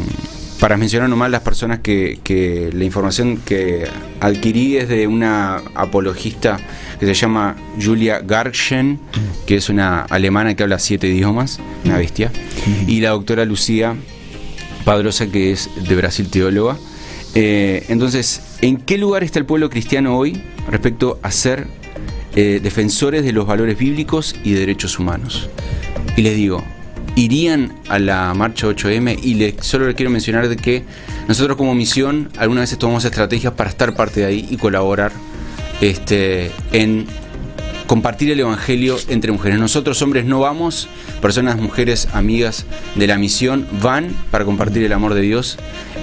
para 0.59 0.75
mencionar 0.75 1.09
nomás 1.09 1.31
las 1.31 1.41
personas 1.41 1.79
que, 1.79 2.19
que 2.23 2.69
la 2.73 2.83
información 2.83 3.37
que 3.37 3.87
adquirí 4.19 4.77
es 4.77 4.89
de 4.89 5.07
una 5.07 5.61
apologista 5.73 6.59
que 6.99 7.05
se 7.05 7.13
llama 7.13 7.55
Julia 7.81 8.19
Garchen, 8.19 8.99
que 9.47 9.55
es 9.55 9.69
una 9.69 10.01
alemana 10.01 10.55
que 10.55 10.63
habla 10.63 10.77
siete 10.77 11.07
idiomas, 11.07 11.59
una 11.85 11.97
bestia, 11.97 12.31
y 12.87 12.99
la 12.99 13.11
doctora 13.11 13.45
Lucía 13.45 13.95
Padrosa, 14.83 15.27
que 15.27 15.51
es 15.51 15.69
de 15.87 15.95
Brasil 15.95 16.29
teóloga. 16.29 16.77
Eh, 17.35 17.85
entonces, 17.87 18.41
¿en 18.61 18.77
qué 18.77 18.97
lugar 18.97 19.23
está 19.23 19.39
el 19.39 19.45
pueblo 19.45 19.69
cristiano 19.69 20.17
hoy 20.17 20.41
respecto 20.69 21.19
a 21.23 21.31
ser 21.31 21.67
eh, 22.35 22.59
defensores 22.61 23.23
de 23.23 23.31
los 23.31 23.47
valores 23.47 23.77
bíblicos 23.77 24.35
y 24.43 24.51
derechos 24.53 24.99
humanos? 24.99 25.49
Y 26.17 26.21
les 26.21 26.35
digo, 26.35 26.63
irían 27.19 27.73
a 27.89 27.99
la 27.99 28.33
marcha 28.33 28.67
8M 28.67 29.19
y 29.21 29.35
le, 29.35 29.55
solo 29.61 29.87
les 29.87 29.95
quiero 29.95 30.09
mencionar 30.09 30.47
de 30.47 30.55
que 30.55 30.83
nosotros 31.27 31.57
como 31.57 31.75
misión 31.75 32.29
algunas 32.37 32.63
veces 32.63 32.79
tomamos 32.79 33.03
estrategias 33.05 33.53
para 33.53 33.69
estar 33.69 33.93
parte 33.95 34.21
de 34.21 34.25
ahí 34.25 34.47
y 34.49 34.57
colaborar 34.57 35.11
este, 35.81 36.51
en 36.71 37.07
compartir 37.87 38.31
el 38.31 38.39
Evangelio 38.39 38.97
entre 39.09 39.31
mujeres. 39.31 39.59
Nosotros 39.59 40.01
hombres 40.01 40.23
no 40.23 40.39
vamos, 40.39 40.87
personas, 41.21 41.57
mujeres, 41.57 42.07
amigas 42.13 42.65
de 42.95 43.07
la 43.07 43.17
misión, 43.17 43.67
van 43.81 44.15
para 44.31 44.45
compartir 44.45 44.83
el 44.83 44.93
amor 44.93 45.13
de 45.13 45.21
Dios 45.21 45.57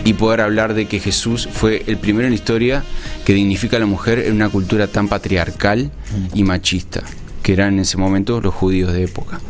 y 0.05 0.14
poder 0.14 0.40
hablar 0.40 0.74
de 0.74 0.87
que 0.87 1.00
Jesús 1.00 1.48
fue 1.50 1.85
el 1.87 1.96
primero 1.96 2.26
en 2.26 2.33
la 2.33 2.37
historia 2.37 2.83
que 3.24 3.33
dignifica 3.33 3.76
a 3.76 3.81
la 3.81 3.87
mujer 3.87 4.18
en 4.18 4.35
una 4.35 4.48
cultura 4.48 4.87
tan 4.87 5.09
patriarcal 5.09 5.90
y 6.35 6.42
machista, 6.42 7.02
que 7.42 7.52
eran 7.52 7.74
en 7.74 7.81
ese 7.81 7.96
momento 7.96 8.40
los 8.40 8.52
judíos 8.52 8.92
de 8.92 9.05
época. 9.05 9.40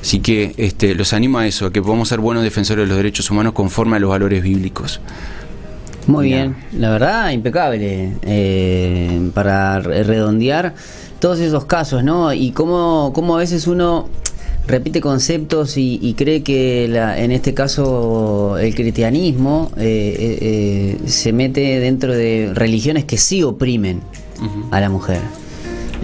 Así 0.00 0.20
que 0.20 0.54
este, 0.56 0.94
los 0.94 1.12
animo 1.12 1.38
a 1.38 1.46
eso, 1.46 1.66
a 1.66 1.72
que 1.72 1.82
podamos 1.82 2.08
ser 2.08 2.20
buenos 2.20 2.44
defensores 2.44 2.84
de 2.84 2.88
los 2.88 2.96
derechos 2.96 3.30
humanos 3.30 3.52
conforme 3.54 3.96
a 3.96 3.98
los 3.98 4.10
valores 4.10 4.42
bíblicos. 4.42 5.00
Muy 6.06 6.26
Mira. 6.26 6.36
bien, 6.42 6.56
la 6.80 6.90
verdad, 6.90 7.30
impecable. 7.30 8.12
eh, 8.22 9.30
para 9.34 9.80
re- 9.80 10.04
redondear 10.04 10.74
todos 11.18 11.40
esos 11.40 11.64
casos, 11.64 12.04
¿no? 12.04 12.32
Y 12.32 12.52
cómo, 12.52 13.10
cómo 13.14 13.34
a 13.34 13.38
veces 13.40 13.66
uno 13.66 14.08
repite 14.68 15.00
conceptos 15.00 15.76
y, 15.76 15.98
y 16.02 16.14
cree 16.14 16.42
que 16.44 16.86
la- 16.88 17.18
en 17.18 17.32
este 17.32 17.54
caso 17.54 18.56
el 18.58 18.74
cristianismo 18.74 19.72
eh, 19.76 20.16
eh, 20.18 20.38
eh, 21.04 21.08
se 21.08 21.32
mete 21.32 21.80
dentro 21.80 22.12
de 22.14 22.52
religiones 22.54 23.04
que 23.04 23.16
sí 23.16 23.42
oprimen 23.42 24.00
a 24.70 24.78
la 24.80 24.88
mujer. 24.90 25.20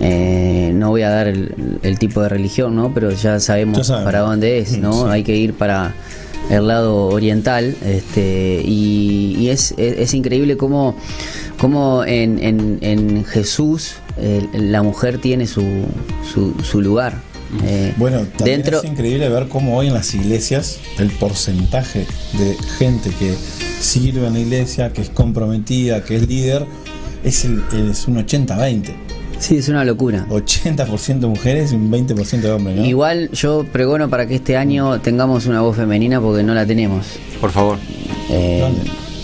Eh, 0.00 0.72
no 0.74 0.90
voy 0.90 1.02
a 1.02 1.10
dar 1.10 1.28
el, 1.28 1.78
el 1.82 1.98
tipo 1.98 2.22
de 2.22 2.28
religión, 2.28 2.74
¿no? 2.74 2.92
Pero 2.94 3.10
ya 3.12 3.38
sabemos, 3.40 3.86
Ya 3.86 4.02
para 4.04 4.20
dónde 4.20 4.58
es, 4.58 4.78
¿no? 4.78 4.92
Sí. 5.04 5.08
Hay 5.10 5.22
que 5.22 5.36
ir 5.36 5.54
para 5.54 5.94
el 6.50 6.66
lado 6.66 7.06
oriental, 7.06 7.76
este, 7.84 8.62
y, 8.64 9.36
y 9.38 9.50
es, 9.50 9.74
es, 9.76 9.98
es 9.98 10.14
increíble 10.14 10.56
cómo, 10.56 10.96
cómo 11.58 12.04
en, 12.04 12.42
en, 12.42 12.78
en 12.80 13.24
Jesús 13.24 13.94
eh, 14.18 14.46
la 14.52 14.82
mujer 14.82 15.18
tiene 15.18 15.46
su, 15.46 15.62
su, 16.32 16.54
su 16.62 16.80
lugar. 16.80 17.14
Eh, 17.64 17.92
Bueno, 17.96 18.20
también 18.36 18.62
dentro, 18.62 18.78
es 18.78 18.84
increíble 18.84 19.28
ver 19.28 19.46
cómo 19.48 19.76
hoy 19.76 19.86
en 19.88 19.94
las 19.94 20.14
iglesias 20.14 20.78
el 20.98 21.10
porcentaje 21.10 22.06
de 22.38 22.56
gente 22.78 23.10
que 23.18 23.34
sirve 23.80 24.26
en 24.26 24.32
la 24.32 24.40
iglesia, 24.40 24.92
que 24.92 25.02
es 25.02 25.10
comprometida, 25.10 26.02
que 26.02 26.16
es 26.16 26.26
líder, 26.28 26.66
es, 27.24 27.44
el, 27.44 27.62
es 27.90 28.08
un 28.08 28.16
80-20. 28.16 28.94
Sí, 29.42 29.56
es 29.58 29.68
una 29.68 29.84
locura. 29.84 30.26
80% 30.28 31.20
mujeres 31.28 31.72
y 31.72 31.76
un 31.76 31.90
20% 31.90 32.40
de 32.40 32.50
hombres, 32.50 32.76
¿no? 32.76 32.84
Igual 32.84 33.30
yo 33.32 33.64
pregono 33.70 34.08
para 34.08 34.26
que 34.26 34.36
este 34.36 34.56
año 34.56 35.00
tengamos 35.00 35.46
una 35.46 35.60
voz 35.60 35.76
femenina 35.76 36.20
porque 36.20 36.42
no 36.42 36.54
la 36.54 36.64
tenemos. 36.64 37.06
Por 37.40 37.50
favor. 37.50 37.78
eh, 38.30 38.58
¿Dónde? 38.60 38.80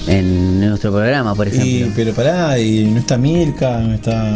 En 0.08 0.60
nuestro 0.60 0.90
programa, 0.92 1.34
por 1.34 1.48
ejemplo. 1.48 1.66
Y, 1.68 1.92
pero 1.94 2.12
pará, 2.12 2.58
y 2.58 2.84
no 2.86 2.98
está 3.00 3.16
Mirka, 3.18 3.78
no 3.80 3.94
está. 3.94 4.32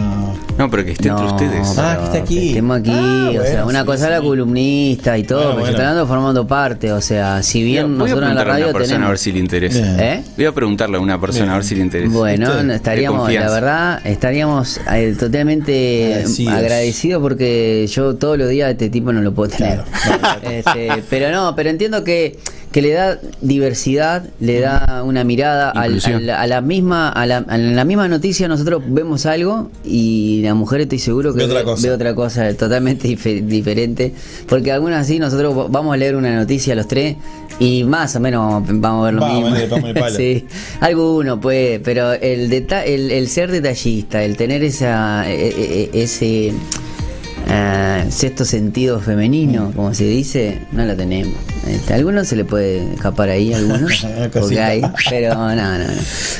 No, 0.58 0.70
pero 0.70 0.84
que 0.84 0.92
esté 0.92 1.08
entre 1.08 1.26
ustedes. 1.26 1.78
Ah, 1.78 1.96
que 1.98 2.04
está 2.04 2.18
aquí. 2.18 2.34
que 2.40 2.48
estemos 2.48 2.78
aquí, 2.80 2.90
Ah, 2.94 3.30
o 3.40 3.42
sea, 3.44 3.64
una 3.64 3.80
sí, 3.80 3.86
cosa 3.86 4.10
la 4.10 4.20
columnista 4.20 5.16
y 5.16 5.22
todo, 5.24 5.38
Bueno, 5.40 5.54
pero 5.56 5.72
bueno. 5.76 5.82
yo 5.82 5.90
estoy 6.00 6.06
formando 6.08 6.46
parte, 6.46 6.92
o 6.92 7.00
sea, 7.00 7.42
si 7.42 7.62
bien 7.62 7.98
Voy 7.98 8.10
a 8.10 8.14
nosotros 8.14 8.30
en 8.30 8.34
la 8.36 8.42
preguntarle 8.44 8.50
a 8.50 8.54
radio 8.54 8.64
una 8.66 8.78
persona 8.78 9.06
a 9.06 9.08
ver 9.08 9.18
si 9.18 9.32
le 9.32 9.38
interesa. 9.38 9.78
Bien. 9.78 10.00
¿Eh? 10.00 10.24
Voy 10.36 10.44
a 10.46 10.52
preguntarle 10.52 10.96
a 10.96 11.00
una 11.00 11.20
persona 11.20 11.52
a 11.52 11.56
ver 11.56 11.64
si 11.64 11.74
le 11.74 11.82
interesa. 11.82 12.12
Bueno, 12.12 12.72
estaríamos, 12.72 13.32
la 13.32 13.50
verdad, 13.50 14.06
estaríamos 14.06 14.80
eh, 14.92 15.14
totalmente 15.18 16.12
Agradecidos. 16.14 16.52
agradecidos 16.54 17.22
porque 17.22 17.86
yo 17.90 18.14
todos 18.16 18.36
los 18.38 18.48
días 18.50 18.70
este 18.70 18.90
tipo 18.90 19.12
no 19.12 19.20
lo 19.22 19.32
puedo 19.32 19.50
tener. 19.50 19.80
Claro. 19.82 20.40
Este, 20.42 20.88
pero 21.08 21.30
no, 21.30 21.54
pero 21.56 21.70
entiendo 21.70 22.04
que, 22.04 22.38
que 22.72 22.80
le 22.82 22.92
da 22.92 23.18
diversidad, 23.42 24.24
le 24.40 24.60
da 24.60 25.02
una 25.04 25.24
mirada 25.24 25.70
al- 25.70 26.00
a 26.30 26.46
la 26.46 26.60
misma 26.62 27.10
a 27.10 27.26
la, 27.26 27.36
a 27.46 27.58
la 27.58 27.84
misma 27.84 28.08
noticia 28.08 28.48
nosotros 28.48 28.82
vemos 28.86 29.26
algo 29.26 29.70
y 29.84 30.40
la 30.42 30.54
mujer 30.54 30.80
estoy 30.80 30.98
seguro 30.98 31.32
que 31.34 31.40
Ve 31.40 31.44
otra 31.44 31.64
cosa. 31.64 31.86
ve 31.86 31.92
otra 31.94 32.14
cosa 32.14 32.54
totalmente 32.54 33.08
dife- 33.08 33.42
diferente 33.44 34.14
porque 34.48 34.72
algunas 34.72 35.02
así 35.02 35.18
nosotros 35.18 35.70
vamos 35.70 35.92
a 35.92 35.96
leer 35.98 36.16
una 36.16 36.34
noticia 36.34 36.74
los 36.74 36.88
tres 36.88 37.16
y 37.58 37.84
más 37.84 38.16
o 38.16 38.20
menos 38.20 38.62
vamos 38.66 39.02
a 39.02 39.04
ver 39.04 39.14
lo 39.14 39.20
Vamos, 39.20 39.42
mismo 39.42 39.56
le 39.56 39.68
damos 39.68 39.88
el 39.90 39.94
palo. 39.94 40.16
sí 40.16 40.46
alguno 40.80 41.40
puede 41.40 41.78
pero 41.80 42.12
el, 42.14 42.48
deta 42.48 42.84
el 42.84 43.10
el 43.10 43.28
ser 43.28 43.50
detallista 43.50 44.22
el 44.24 44.36
tener 44.38 44.64
esa 44.64 45.30
e- 45.30 45.48
e- 45.48 45.90
e- 45.92 46.02
ese 46.02 46.52
ah, 47.48 48.04
sexto 48.10 48.44
sentido 48.44 49.00
femenino 49.00 49.72
como 49.74 49.94
se 49.94 50.04
dice 50.04 50.60
no 50.72 50.84
lo 50.84 50.96
tenemos 50.96 51.34
Este, 51.66 51.92
a 51.92 51.96
algunos 51.96 52.28
se 52.28 52.36
le 52.36 52.44
puede 52.44 52.94
escapar 52.94 53.28
ahí 53.30 53.52
algunos 53.54 54.06
porque 54.32 54.60
hay 54.60 54.82
pero 55.08 55.34
no 55.34 55.54
no 55.54 55.78
no 55.78 55.84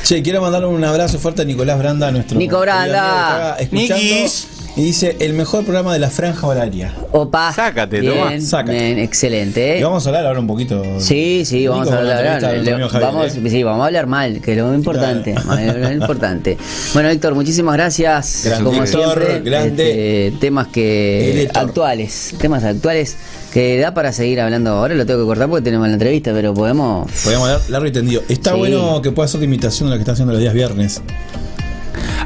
Che, 0.04 0.22
quiero 0.22 0.40
mandarle 0.40 0.68
un 0.68 0.84
abrazo 0.84 1.18
fuerte 1.18 1.42
a 1.42 1.44
Nicolás 1.44 1.78
Branda, 1.78 2.10
nuestro. 2.10 2.38
Nico 2.38 2.60
Branda. 2.60 3.56
escuchando. 3.58 3.94
Nikis. 3.94 4.46
Y 4.74 4.84
dice: 4.84 5.16
el 5.20 5.34
mejor 5.34 5.64
programa 5.64 5.92
de 5.92 5.98
la 5.98 6.08
franja 6.08 6.46
horaria. 6.46 6.94
Opa. 7.12 7.52
Sácate, 7.52 8.00
bien, 8.00 8.14
toma. 8.14 8.40
Sácate. 8.40 8.72
bien, 8.72 8.98
excelente. 9.00 9.74
¿eh? 9.76 9.80
Y 9.80 9.82
vamos 9.82 10.06
a 10.06 10.08
hablar 10.08 10.26
ahora 10.26 10.40
un 10.40 10.46
poquito. 10.46 10.82
Sí, 10.98 11.42
sí, 11.44 11.66
vamos 11.66 11.90
a 11.90 11.98
hablar. 11.98 12.40
le- 12.40 12.46
Javier, 12.88 13.02
vamos, 13.02 13.34
¿eh? 13.36 13.50
sí, 13.50 13.62
vamos 13.62 13.82
a 13.82 13.86
hablar 13.86 14.06
mal, 14.06 14.40
que 14.40 14.52
es 14.52 14.58
lo 14.58 14.72
importante. 14.74 15.34
Claro. 15.34 15.78
lo 15.78 15.92
importante. 15.92 16.56
Bueno, 16.94 17.10
Héctor, 17.10 17.34
muchísimas 17.34 17.74
gracias. 17.74 18.42
Grande. 18.46 18.64
como 18.64 18.82
Héctor, 18.82 19.22
siempre, 19.22 19.40
grande. 19.50 20.26
este, 20.28 20.38
temas 20.40 20.68
que 20.68 21.50
actuales, 21.52 22.34
temas 22.38 22.64
actuales 22.64 23.16
que 23.52 23.78
da 23.78 23.92
para 23.92 24.10
seguir 24.12 24.40
hablando. 24.40 24.70
Ahora 24.70 24.94
lo 24.94 25.04
tengo 25.04 25.20
que 25.20 25.26
cortar 25.26 25.50
porque 25.50 25.64
tenemos 25.64 25.86
la 25.86 25.92
entrevista, 25.92 26.32
pero 26.32 26.54
podemos. 26.54 27.10
Podemos 27.24 27.46
hablar 27.46 27.60
largo 27.68 27.86
y 27.88 27.92
tendido. 27.92 28.22
Está 28.26 28.52
Sí. 28.52 28.58
bueno 28.58 29.02
que 29.02 29.12
pueda 29.12 29.26
hacer 29.26 29.40
la 29.40 29.44
imitación 29.46 29.88
de 29.90 29.96
lo 29.96 29.98
que 29.98 30.02
está 30.02 30.12
haciendo 30.12 30.32
los 30.32 30.40
días 30.40 30.54
viernes. 30.54 31.02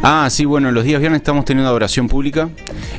Ah, 0.03 0.29
sí, 0.31 0.45
bueno, 0.45 0.71
los 0.71 0.85
días 0.85 1.01
viernes 1.01 1.21
estamos 1.21 1.45
teniendo 1.45 1.69
adoración 1.69 2.07
pública 2.09 2.49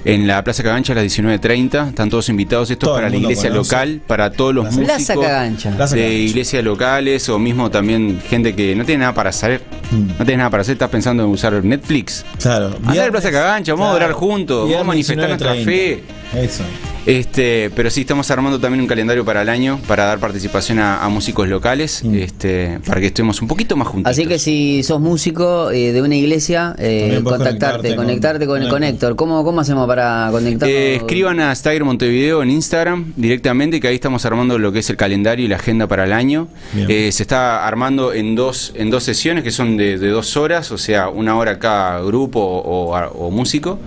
en 0.03 0.27
la 0.27 0.43
Plaza 0.43 0.63
Cagancha 0.63 0.93
a 0.93 0.95
las 0.97 1.06
19.30. 1.06 1.89
Están 1.89 2.10
todos 2.10 2.27
invitados. 2.30 2.69
Esto 2.71 2.88
es 2.88 2.93
para 2.95 3.10
la 3.10 3.15
iglesia 3.15 3.49
conoce. 3.49 3.71
local, 3.75 4.01
para 4.06 4.32
todos 4.32 4.53
los 4.56 4.75
Plaza- 4.75 4.93
músicos. 4.93 5.25
Cagancha. 5.25 5.71
De 5.88 6.13
iglesias 6.15 6.63
locales 6.63 7.30
o 7.30 7.39
mismo 7.39 7.69
también 7.71 8.19
gente 8.27 8.56
que 8.56 8.75
no 8.75 8.84
tiene 8.86 9.01
nada 9.01 9.13
para 9.13 9.30
hacer. 9.30 9.62
Mm. 9.91 10.08
No 10.19 10.25
tienes 10.25 10.38
nada 10.38 10.49
para 10.49 10.62
hacer, 10.62 10.73
estás 10.73 10.89
pensando 10.89 11.23
en 11.23 11.30
usar 11.30 11.53
Netflix. 11.63 12.25
Claro. 12.41 12.75
Andá 12.86 13.06
a 13.06 13.12
Plaza 13.12 13.32
Cagancha, 13.32 13.73
vamos 13.73 13.88
a 13.91 13.93
orar 13.95 14.12
juntos, 14.13 14.63
vamos 14.69 14.82
a 14.82 14.84
manifestar 14.84 15.27
nuestra 15.30 15.53
19:30. 15.53 15.65
fe. 15.65 16.03
Eso. 16.43 16.63
Este, 17.08 17.72
pero 17.76 17.89
sí 17.89 18.02
estamos 18.02 18.30
armando 18.32 18.60
también 18.60 18.82
un 18.82 18.88
calendario 18.88 19.24
para 19.24 19.41
el 19.41 19.50
año 19.50 19.80
para 19.88 20.06
dar 20.06 20.20
participación 20.20 20.80
a, 20.80 21.04
a 21.04 21.10
músicos 21.10 21.48
locales, 21.48 22.04
Mm. 22.04 22.15
este, 22.15 22.80
para 22.86 23.00
que 23.02 23.08
estemos 23.08 23.41
un 23.41 23.48
poquito 23.48 23.76
más 23.78 23.88
juntos. 23.88 24.12
Así 24.12 24.26
que 24.28 24.38
si 24.39 24.84
sos 24.84 25.00
músico 25.00 25.72
eh, 25.72 25.93
de 25.93 26.02
una 26.02 26.15
iglesia, 26.15 26.76
eh, 26.78 27.22
contactarte, 27.24 27.96
conectarte 27.96 27.96
con- 27.96 28.06
conectarte 28.06 28.46
con, 28.46 28.60
con 28.62 28.70
con 28.70 28.84
Héctor. 28.84 28.93
Héctor. 29.12 29.15
¿Cómo, 29.15 29.43
¿Cómo 29.43 29.62
hacemos 29.62 29.88
para 29.88 30.28
conectarnos? 30.32 30.76
Eh, 30.78 30.96
escriban 30.98 31.39
a 31.39 31.56
Stagger 31.56 31.84
Montevideo 31.86 32.43
en 32.43 32.52
Instagram 32.52 33.13
directamente, 33.15 33.80
que 33.80 33.88
ahí 33.88 33.96
estamos 33.96 34.26
armando 34.26 34.60
lo 34.60 34.72
que 34.72 34.80
es 34.80 34.89
el 34.89 34.98
calendario 34.98 35.46
y 35.46 35.48
la 35.48 35.56
agenda 35.56 35.88
para 35.88 36.04
el 36.04 36.12
año. 36.13 36.48
Eh, 36.76 37.12
se 37.13 37.24
está 37.24 37.65
armando 37.65 38.13
en 38.13 38.36
dos, 38.36 38.74
en 38.76 38.89
dos 38.89 39.04
sesiones 39.04 39.43
que 39.43 39.52
son 39.52 39.78
de, 39.78 39.98
de 39.98 40.10
dos 40.10 40.36
horas, 40.36 40.72
o 40.72 40.78
sea, 40.78 41.08
una 41.10 41.38
hora 41.38 41.58
cada 41.58 42.02
grupo 42.02 42.39
o, 42.41 42.93
o- 42.93 43.28
o 43.28 43.32
músico. 43.32 43.80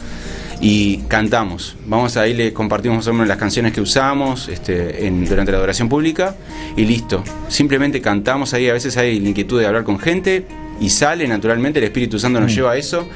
Y 0.62 0.98
cantamos. 1.08 1.74
Vamos 1.86 2.18
ahí, 2.18 2.34
les 2.34 2.52
compartimos 2.52 2.98
más 2.98 3.06
o 3.08 3.12
menos 3.14 3.28
las 3.28 3.38
canciones 3.38 3.72
que 3.72 3.80
usamos 3.80 4.46
este, 4.48 5.06
en- 5.06 5.24
durante 5.24 5.52
la 5.52 5.58
adoración 5.58 5.88
pública 5.88 6.36
y 6.76 6.84
listo. 6.84 7.24
Simplemente 7.48 8.02
cantamos 8.02 8.52
ahí. 8.52 8.68
A 8.68 8.74
veces 8.74 8.94
hay 8.98 9.18
la 9.20 9.28
inquietud 9.30 9.58
de 9.58 9.66
hablar 9.66 9.84
con 9.84 9.98
gente 9.98 10.44
y 10.78 10.90
sale 10.90 11.26
naturalmente. 11.26 11.78
El 11.78 11.86
Espíritu 11.86 12.18
Santo 12.18 12.40
nos 12.40 12.54
lleva 12.54 12.72
a 12.72 12.76
eso. 12.76 13.08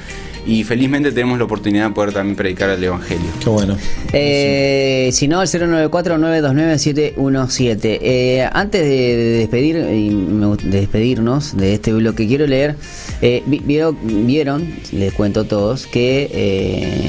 Y 0.46 0.62
felizmente 0.62 1.10
tenemos 1.10 1.38
la 1.38 1.44
oportunidad 1.44 1.88
de 1.88 1.94
poder 1.94 2.12
también 2.12 2.36
predicar 2.36 2.68
el 2.68 2.84
Evangelio. 2.84 3.24
Qué 3.42 3.48
bueno. 3.48 3.78
Eh, 4.12 5.08
si 5.10 5.26
no, 5.26 5.40
el 5.40 5.48
094-929-717. 5.48 7.98
Eh, 8.02 8.46
antes 8.52 8.82
de, 8.82 8.88
de 9.16 9.38
despedir 9.38 9.76
y 9.76 10.10
me 10.10 10.44
gust- 10.46 10.60
de 10.62 10.80
despedirnos 10.80 11.56
de 11.56 11.72
este 11.74 11.94
bloque, 11.94 12.26
quiero 12.26 12.46
leer. 12.46 12.76
eh, 13.22 13.42
vi- 13.46 13.62
vieron, 13.64 13.96
vieron, 14.26 14.68
les 14.92 15.14
cuento 15.14 15.40
a 15.40 15.44
todos, 15.44 15.86
que 15.86 16.28
eh, 16.30 17.08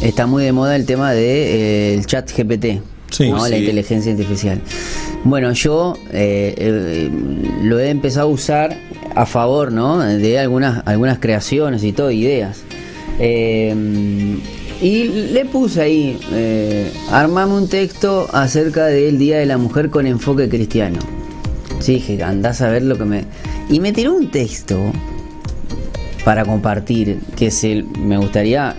está 0.00 0.26
muy 0.26 0.44
de 0.44 0.52
moda 0.52 0.76
el 0.76 0.86
tema 0.86 1.12
del 1.12 1.22
de, 1.22 1.94
eh, 1.94 2.04
chat 2.04 2.30
GPT. 2.30 2.82
Sí. 3.10 3.28
la 3.28 3.56
inteligencia 3.56 4.12
artificial. 4.12 4.60
Bueno, 5.24 5.52
yo 5.52 5.94
eh, 6.12 6.54
eh, 6.56 7.10
lo 7.62 7.80
he 7.80 7.90
empezado 7.90 8.28
a 8.28 8.30
usar 8.30 8.76
a 9.16 9.26
favor, 9.26 9.72
¿no? 9.72 9.98
De 9.98 10.38
algunas, 10.38 10.86
algunas 10.86 11.18
creaciones 11.18 11.82
y 11.82 11.92
todo, 11.92 12.12
ideas. 12.12 12.62
Y 14.82 15.04
le 15.04 15.44
puse 15.44 15.82
ahí, 15.82 16.18
armame 17.10 17.52
un 17.52 17.68
texto 17.68 18.28
acerca 18.32 18.86
del 18.86 19.18
Día 19.18 19.38
de 19.38 19.46
la 19.46 19.58
Mujer 19.58 19.90
con 19.90 20.06
enfoque 20.06 20.48
cristiano. 20.48 21.00
Sí, 21.80 21.94
dije, 21.94 22.22
andás 22.22 22.60
a 22.60 22.68
ver 22.68 22.82
lo 22.82 22.96
que 22.96 23.04
me... 23.04 23.24
Y 23.68 23.80
me 23.80 23.92
tiró 23.92 24.14
un 24.14 24.30
texto 24.30 24.78
para 26.24 26.44
compartir, 26.44 27.18
que 27.36 27.50
se, 27.50 27.82
me 27.82 28.18
gustaría 28.18 28.76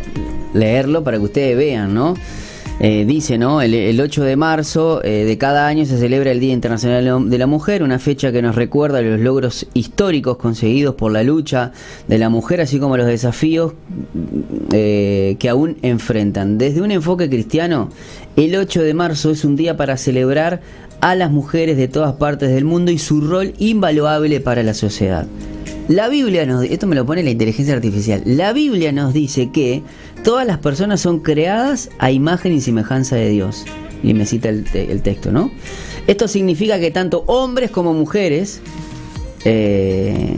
leerlo 0.54 1.04
para 1.04 1.18
que 1.18 1.24
ustedes 1.24 1.58
vean, 1.58 1.94
¿no? 1.94 2.16
Eh, 2.84 3.06
dice, 3.06 3.38
¿no? 3.38 3.62
El, 3.62 3.76
el 3.76 4.02
8 4.02 4.24
de 4.24 4.36
marzo 4.36 5.04
eh, 5.04 5.24
de 5.24 5.38
cada 5.38 5.68
año 5.68 5.86
se 5.86 6.00
celebra 6.00 6.32
el 6.32 6.40
Día 6.40 6.52
Internacional 6.52 7.30
de 7.30 7.38
la 7.38 7.46
Mujer, 7.46 7.84
una 7.84 8.00
fecha 8.00 8.32
que 8.32 8.42
nos 8.42 8.56
recuerda 8.56 9.04
los 9.04 9.20
logros 9.20 9.68
históricos 9.76 10.38
conseguidos 10.38 10.96
por 10.96 11.12
la 11.12 11.22
lucha 11.22 11.74
de 12.08 12.18
la 12.18 12.30
mujer, 12.30 12.60
así 12.60 12.80
como 12.80 12.98
los 12.98 13.06
desafíos 13.06 13.74
eh, 14.72 15.36
que 15.38 15.48
aún 15.48 15.78
enfrentan. 15.84 16.58
Desde 16.58 16.82
un 16.82 16.90
enfoque 16.90 17.30
cristiano, 17.30 17.90
el 18.36 18.56
8 18.56 18.82
de 18.82 18.94
marzo 18.96 19.30
es 19.30 19.46
un 19.46 19.56
día 19.56 19.78
para 19.78 19.96
celebrar 19.96 20.62
a 21.02 21.14
las 21.14 21.30
mujeres 21.30 21.78
de 21.78 21.88
todas 21.88 22.14
partes 22.14 22.50
del 22.50 22.66
mundo 22.66 22.92
y 22.92 22.98
su 22.98 23.22
rol 23.22 23.54
invaluable 23.60 24.40
para 24.40 24.64
la 24.64 24.74
sociedad. 24.74 25.28
La 25.88 26.10
Biblia 26.10 26.46
nos 26.46 26.64
esto 26.64 26.88
me 26.88 26.96
lo 26.96 27.06
pone 27.06 27.24
la 27.24 27.32
inteligencia 27.32 27.74
artificial. 27.74 28.22
La 28.26 28.54
Biblia 28.54 28.92
nos 28.92 29.14
dice 29.14 29.50
que 29.50 29.84
todas 30.24 30.46
las 30.46 30.60
personas 30.60 31.02
son 31.02 31.20
creadas 31.20 31.90
a 32.00 32.12
imagen 32.12 32.54
y 32.54 32.62
semejanza 32.62 33.16
de 33.16 33.30
Dios. 33.30 33.66
Y 34.04 34.14
me 34.14 34.26
cita 34.26 34.50
el, 34.50 35.02
texto, 35.04 35.32
¿no? 35.32 35.52
Esto 36.08 36.28
significa 36.28 36.80
que 36.80 36.90
tanto 36.90 37.24
hombres 37.28 37.70
como 37.70 37.94
mujeres 37.94 38.62
eh, 39.46 40.38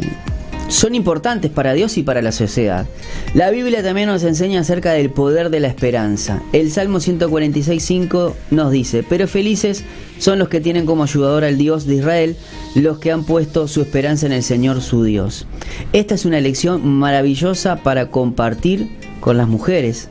son 0.73 0.95
importantes 0.95 1.51
para 1.51 1.73
Dios 1.73 1.97
y 1.99 2.03
para 2.03 2.23
la 2.23 2.31
sociedad. 2.31 2.87
La 3.35 3.51
Biblia 3.51 3.83
también 3.83 4.09
nos 4.09 4.23
enseña 4.23 4.61
acerca 4.61 4.91
del 4.93 5.11
poder 5.11 5.51
de 5.51 5.59
la 5.59 5.67
esperanza. 5.67 6.41
El 6.51 6.71
Salmo 6.71 6.97
146.5 6.97 8.33
nos 8.49 8.71
dice, 8.71 9.05
pero 9.07 9.27
felices 9.27 9.83
son 10.17 10.39
los 10.39 10.49
que 10.49 10.61
tienen 10.61 10.87
como 10.87 11.03
ayudador 11.03 11.43
al 11.43 11.59
Dios 11.59 11.85
de 11.85 11.95
Israel, 11.95 12.35
los 12.73 12.97
que 12.97 13.11
han 13.11 13.23
puesto 13.23 13.67
su 13.67 13.81
esperanza 13.81 14.25
en 14.25 14.31
el 14.31 14.41
Señor 14.41 14.81
su 14.81 15.03
Dios. 15.03 15.45
Esta 15.93 16.15
es 16.15 16.25
una 16.25 16.41
lección 16.41 16.85
maravillosa 16.87 17.77
para 17.77 18.09
compartir 18.09 18.89
con 19.19 19.37
las 19.37 19.47
mujeres, 19.47 20.09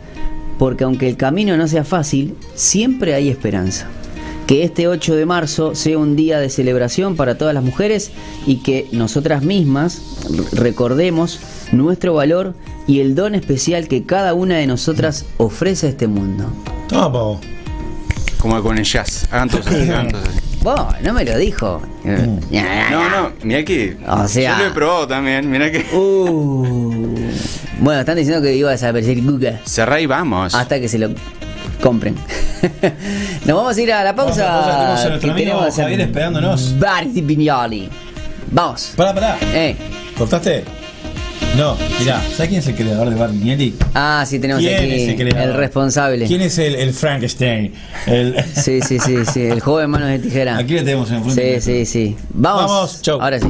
porque 0.61 0.85
aunque 0.85 1.09
el 1.09 1.17
camino 1.17 1.57
no 1.57 1.67
sea 1.67 1.83
fácil, 1.83 2.37
siempre 2.55 3.15
hay 3.15 3.29
esperanza 3.29 3.89
que 4.47 4.65
este 4.65 4.89
8 4.89 5.15
de 5.15 5.27
marzo 5.27 5.75
sea 5.75 5.99
un 5.99 6.17
día 6.17 6.39
de 6.39 6.51
celebración 6.51 7.17
para 7.17 7.37
todas 7.39 7.55
las 7.55 7.63
mujeres 7.65 8.11
y 8.47 8.57
que 8.57 8.89
nosotras 8.93 9.43
mismas 9.43 10.03
recordemos 10.53 11.41
nuestro 11.73 12.15
valor 12.15 12.55
y 12.87 13.01
el 13.01 13.15
don 13.15 13.35
especial 13.35 13.89
que 13.89 14.05
cada 14.05 14.35
una 14.35 14.57
de 14.57 14.67
nosotras 14.67 15.25
ofrece 15.39 15.87
a 15.87 15.91
este 15.91 16.07
mundo. 16.09 16.53
Toma. 16.89 17.41
Como 18.39 18.61
con 18.63 18.77
el 18.77 18.85
jazz. 18.85 19.27
Hagan 19.31 19.49
todos 19.49 19.67
así, 19.69 19.83
hagan 19.89 20.09
todos 20.09 20.29
así. 20.29 20.39
Vos, 20.63 20.81
no 21.03 21.13
me 21.13 21.25
lo 21.25 21.37
dijo. 21.39 21.81
No, 22.05 23.09
no, 23.11 23.31
mira 23.45 23.65
que. 23.65 23.97
O 24.09 24.27
sea- 24.29 24.59
Yo 24.59 24.65
lo 24.65 24.71
he 24.71 24.75
probado 24.75 25.07
también, 25.07 25.49
mira 25.51 25.71
que. 25.71 25.85
Uh. 25.97 27.15
Bueno, 27.81 28.01
están 28.01 28.17
diciendo 28.17 28.43
que 28.43 28.55
iba 28.55 28.69
a 28.69 28.73
desaparecer 28.73 29.21
Google 29.23 29.61
Cerrá 29.65 30.01
y 30.01 30.07
vamos. 30.07 30.55
hasta 30.55 30.81
que 30.81 30.89
se 30.89 30.99
lo 30.99 31.11
compren. 31.83 32.15
Nos 33.45 33.57
vamos 33.57 33.77
a 33.77 33.81
ir 33.83 33.93
a 33.93 34.05
la 34.05 34.13
Vamos 34.13 34.39
a 34.39 34.45
la 34.45 34.51
pausa, 34.53 34.65
pausa. 34.65 34.79
tenemos 34.79 35.01
a 35.05 35.09
nuestro 35.09 35.21
que 35.21 35.31
amigo 35.31 35.51
tenemos 35.59 35.77
Javier 35.77 36.01
esperándonos. 36.01 36.79
Barty 36.79 37.23
Pignoli. 37.23 37.89
Vamos. 38.51 38.93
Pará, 38.97 39.13
pará. 39.15 39.39
Eh. 39.53 39.77
¿Cortaste? 40.17 40.65
No, 41.57 41.77
mirá, 42.01 42.19
¿sabes 42.35 42.49
quién 42.49 42.61
es 42.61 42.67
el 42.67 42.75
creador 42.77 43.11
de 43.11 43.15
Barnielli? 43.17 43.75
Ah, 43.95 44.25
sí, 44.27 44.39
tenemos 44.39 44.63
¿Quién 44.63 44.75
aquí 44.75 44.91
es 44.91 45.09
el 45.11 45.17
creador? 45.17 45.51
el 45.51 45.55
responsable. 45.57 46.27
¿Quién 46.27 46.41
es 46.41 46.57
el, 46.57 46.75
el 46.77 46.95
Frankenstein? 46.95 47.75
El... 48.07 48.43
Sí, 48.55 48.81
sí, 48.81 48.99
sí, 48.99 49.17
sí, 49.31 49.43
el 49.43 49.61
joven 49.61 49.91
manos 49.91 50.09
de 50.09 50.19
tijera. 50.19 50.57
Aquí 50.57 50.73
le 50.75 50.83
tenemos 50.83 51.11
enfrente. 51.11 51.61
Sí, 51.61 51.85
sí, 51.85 51.87
sí. 51.87 52.17
Vamos. 52.31 52.71
Vamos, 52.71 53.03
chau. 53.03 53.21
Ahora 53.21 53.39
sí. 53.39 53.49